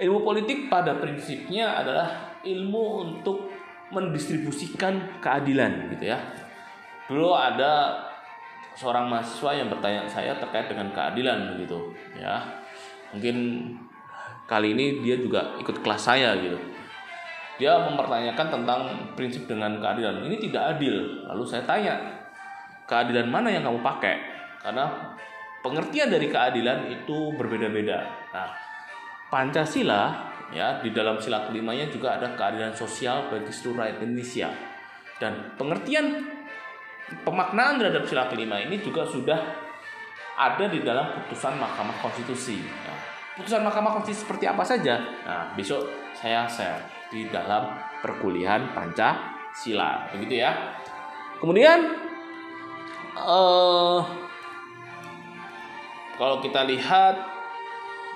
Ilmu 0.00 0.24
politik 0.24 0.72
pada 0.72 0.96
prinsipnya 0.96 1.84
adalah 1.84 2.36
ilmu 2.44 2.84
untuk 3.04 3.48
mendistribusikan 3.92 5.20
keadilan 5.20 5.92
gitu 5.92 6.16
ya. 6.16 6.18
Dulu 7.12 7.32
ada 7.36 7.96
seorang 8.76 9.08
mahasiswa 9.08 9.56
yang 9.56 9.68
bertanya 9.72 10.04
saya 10.04 10.36
terkait 10.36 10.68
dengan 10.68 10.92
keadilan 10.92 11.56
begitu 11.56 11.92
ya. 12.16 12.40
Mungkin 13.12 13.36
kali 14.44 14.76
ini 14.76 15.00
dia 15.00 15.16
juga 15.16 15.56
ikut 15.56 15.80
kelas 15.80 16.02
saya 16.12 16.36
gitu. 16.40 16.75
Dia 17.56 17.80
mempertanyakan 17.88 18.46
tentang 18.52 18.80
prinsip 19.16 19.48
dengan 19.48 19.80
keadilan. 19.80 20.20
Ini 20.28 20.36
tidak 20.36 20.76
adil. 20.76 21.24
Lalu 21.24 21.44
saya 21.48 21.64
tanya, 21.64 21.96
keadilan 22.84 23.32
mana 23.32 23.48
yang 23.48 23.64
kamu 23.64 23.80
pakai? 23.80 24.16
Karena 24.60 25.16
pengertian 25.64 26.12
dari 26.12 26.28
keadilan 26.28 26.92
itu 26.92 27.32
berbeda-beda. 27.34 28.04
Nah, 28.30 28.48
Pancasila 29.26 30.14
ya 30.54 30.78
di 30.78 30.94
dalam 30.94 31.18
sila 31.18 31.50
kelimanya 31.50 31.90
juga 31.90 32.14
ada 32.14 32.30
keadilan 32.38 32.70
sosial 32.70 33.26
bagi 33.26 33.50
seluruh 33.50 33.82
rakyat 33.82 33.98
Indonesia 34.06 34.48
dan 35.18 35.58
pengertian 35.58 36.22
pemaknaan 37.26 37.82
terhadap 37.82 38.06
sila 38.06 38.30
kelima 38.30 38.62
ini 38.62 38.78
juga 38.78 39.02
sudah 39.02 39.38
ada 40.36 40.70
di 40.70 40.84
dalam 40.84 41.16
putusan 41.18 41.58
Mahkamah 41.58 41.98
Konstitusi. 41.98 42.62
Nah, 42.62 42.98
putusan 43.34 43.64
Mahkamah 43.66 43.98
Konstitusi 43.98 44.22
seperti 44.22 44.44
apa 44.46 44.62
saja? 44.62 45.00
Nah, 45.26 45.50
besok 45.58 45.88
saya 46.14 46.46
share 46.46 46.95
di 47.12 47.28
dalam 47.30 47.74
perkuliahan 48.02 48.74
Pancasila, 48.74 50.10
begitu 50.14 50.42
ya. 50.42 50.76
Kemudian 51.38 51.94
uh, 53.16 54.00
kalau 56.16 56.40
kita 56.40 56.64
lihat 56.64 57.20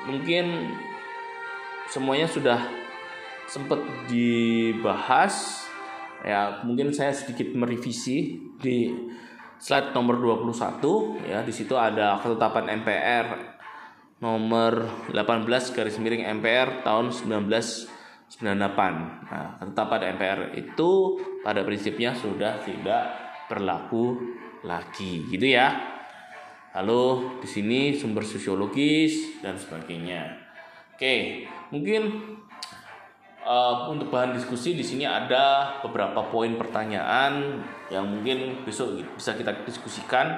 mungkin 0.08 0.72
semuanya 1.90 2.26
sudah 2.30 2.60
sempat 3.44 3.82
dibahas. 4.06 5.66
Ya 6.20 6.60
mungkin 6.68 6.92
saya 6.92 7.16
sedikit 7.16 7.56
merevisi 7.56 8.36
di 8.60 8.92
slide 9.60 9.92
nomor 9.96 10.20
21 10.20 11.28
ya 11.28 11.40
di 11.44 11.52
situ 11.52 11.76
ada 11.76 12.16
ketetapan 12.20 12.80
MPR 12.80 13.26
nomor 14.20 14.88
18 15.12 15.76
garis 15.76 15.96
miring 16.00 16.28
MPR 16.40 16.84
tahun 16.84 17.12
1998 18.30 19.26
nah 19.26 19.58
ketetapan 19.58 20.14
MPR 20.14 20.40
itu 20.54 21.18
pada 21.42 21.66
prinsipnya 21.66 22.14
sudah 22.14 22.62
tidak 22.62 23.10
berlaku 23.50 24.16
lagi 24.62 25.26
gitu 25.26 25.50
ya 25.50 25.74
lalu 26.78 27.34
di 27.42 27.48
sini 27.50 27.80
sumber 27.98 28.22
sosiologis 28.22 29.42
dan 29.42 29.58
sebagainya 29.58 30.38
oke 30.94 31.16
Mungkin 31.70 32.02
uh, 33.46 33.86
untuk 33.94 34.10
bahan 34.10 34.34
diskusi 34.34 34.74
di 34.74 34.82
sini 34.82 35.06
ada 35.06 35.78
beberapa 35.86 36.26
poin 36.26 36.58
pertanyaan 36.58 37.62
yang 37.94 38.10
mungkin 38.10 38.66
besok 38.66 38.98
bisa 39.14 39.38
kita 39.38 39.62
diskusikan. 39.62 40.34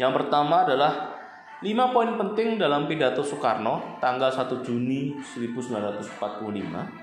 Yang 0.00 0.24
pertama 0.24 0.64
adalah 0.64 1.20
5 1.60 1.92
poin 1.92 2.16
penting 2.16 2.56
dalam 2.56 2.88
pidato 2.88 3.20
Soekarno 3.20 4.00
tanggal 4.00 4.32
1 4.32 4.64
Juni 4.64 5.20
1945. 5.20 6.99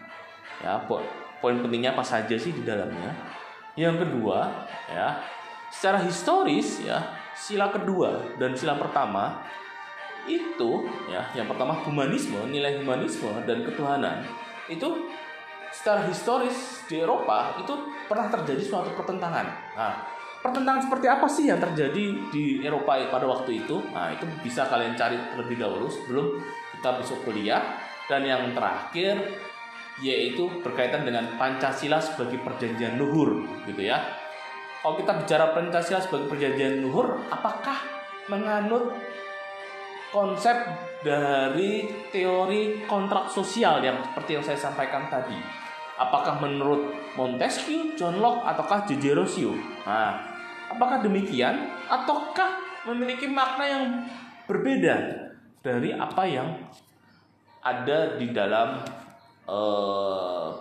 Ya, 0.63 0.81
poin 0.87 1.57
pentingnya 1.61 1.93
apa 1.93 2.01
saja 2.01 2.33
sih 2.33 2.53
di 2.53 2.65
dalamnya? 2.65 3.13
Yang 3.77 4.09
kedua, 4.09 4.65
ya, 4.89 5.21
secara 5.69 6.01
historis 6.01 6.81
ya, 6.81 6.97
sila 7.37 7.69
kedua 7.69 8.37
dan 8.41 8.57
sila 8.57 8.73
pertama 8.81 9.45
itu 10.27 10.83
ya 11.07 11.23
yang 11.37 11.47
pertama 11.47 11.71
humanisme 11.87 12.35
nilai 12.51 12.83
humanisme 12.83 13.31
dan 13.47 13.63
ketuhanan 13.63 14.25
itu 14.67 15.07
secara 15.71 16.03
historis 16.03 16.83
di 16.89 16.99
Eropa 16.99 17.55
itu 17.61 17.73
pernah 18.09 18.27
terjadi 18.27 18.59
suatu 18.59 18.91
pertentangan. 18.97 19.47
Nah 19.77 19.93
pertentangan 20.43 20.81
seperti 20.83 21.07
apa 21.07 21.27
sih 21.27 21.45
yang 21.47 21.59
terjadi 21.59 22.05
di 22.33 22.59
Eropa 22.63 22.99
pada 23.07 23.27
waktu 23.27 23.63
itu? 23.63 23.79
Nah 23.91 24.11
itu 24.11 24.25
bisa 24.43 24.67
kalian 24.67 24.95
cari 24.95 25.15
terlebih 25.31 25.59
dahulu 25.59 25.87
sebelum 25.87 26.39
kita 26.75 26.89
besok 26.99 27.23
kuliah. 27.27 27.61
Dan 28.07 28.23
yang 28.23 28.55
terakhir 28.55 29.19
yaitu 30.03 30.45
berkaitan 30.61 31.05
dengan 31.05 31.37
Pancasila 31.41 31.97
sebagai 31.97 32.37
perjanjian 32.45 33.01
luhur 33.01 33.45
gitu 33.65 33.81
ya 33.81 34.01
kalau 34.85 34.95
kita 34.97 35.13
bicara 35.25 35.51
Pancasila 35.57 35.99
sebagai 35.99 36.29
perjanjian 36.29 36.85
luhur 36.85 37.17
apakah 37.33 37.97
menganut 38.29 38.93
konsep 40.11 40.55
dari 41.03 41.87
teori 42.09 42.87
kontrak 42.87 43.29
sosial 43.29 43.83
yang 43.83 43.99
seperti 44.01 44.39
yang 44.39 44.43
saya 44.43 44.59
sampaikan 44.59 45.07
tadi. 45.11 45.35
Apakah 45.97 46.37
menurut 46.37 46.93
Montesquieu, 47.17 47.97
John 47.97 48.21
Locke, 48.21 48.45
ataukah 48.45 48.85
J.J. 48.85 49.17
Rousseau? 49.17 49.53
Nah, 49.81 50.13
apakah 50.69 51.01
demikian? 51.01 51.73
Ataukah 51.89 52.61
memiliki 52.85 53.25
makna 53.25 53.65
yang 53.65 53.83
berbeda 54.45 54.95
dari 55.65 55.91
apa 55.97 56.23
yang 56.29 56.53
ada 57.65 58.15
di 58.15 58.29
dalam 58.29 58.85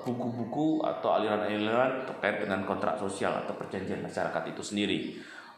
buku-buku 0.06 0.78
uh, 0.78 0.94
atau 0.94 1.18
aliran-aliran 1.18 2.06
terkait 2.06 2.38
dengan 2.38 2.62
kontrak 2.62 2.94
sosial 2.94 3.34
atau 3.42 3.58
perjanjian 3.58 3.98
masyarakat 3.98 4.42
itu 4.54 4.62
sendiri? 4.62 4.98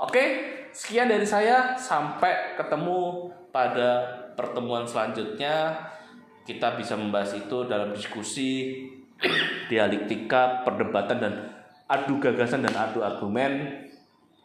Oke, 0.00 0.24
sekian 0.72 1.12
dari 1.12 1.28
saya. 1.28 1.76
Sampai 1.76 2.56
ketemu 2.56 3.28
pada 3.52 4.06
pertemuan 4.32 4.88
selanjutnya 4.88 5.76
kita 6.48 6.80
bisa 6.80 6.96
membahas 6.96 7.36
itu 7.36 7.68
dalam 7.68 7.92
diskusi 7.92 8.80
dialektika, 9.68 10.64
perdebatan 10.64 11.18
dan 11.20 11.34
adu 11.90 12.16
gagasan 12.22 12.64
dan 12.64 12.72
adu 12.78 13.04
argumen 13.04 13.84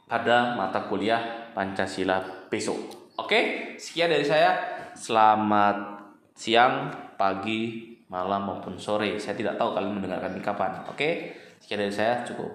pada 0.09 0.57
mata 0.59 0.89
kuliah 0.89 1.53
Pancasila 1.53 2.49
besok. 2.49 3.13
Oke, 3.15 3.73
sekian 3.77 4.09
dari 4.09 4.25
saya. 4.25 4.57
Selamat 4.97 6.01
siang, 6.33 6.89
pagi, 7.13 7.92
malam 8.13 8.45
maupun 8.45 8.77
sore. 8.77 9.17
Saya 9.17 9.33
tidak 9.33 9.57
tahu 9.57 9.73
kalian 9.73 9.97
mendengarkan 9.97 10.37
ini 10.37 10.45
kapan. 10.45 10.85
Oke, 10.85 11.33
sekian 11.57 11.81
dari 11.81 11.89
saya 11.89 12.21
cukup. 12.21 12.53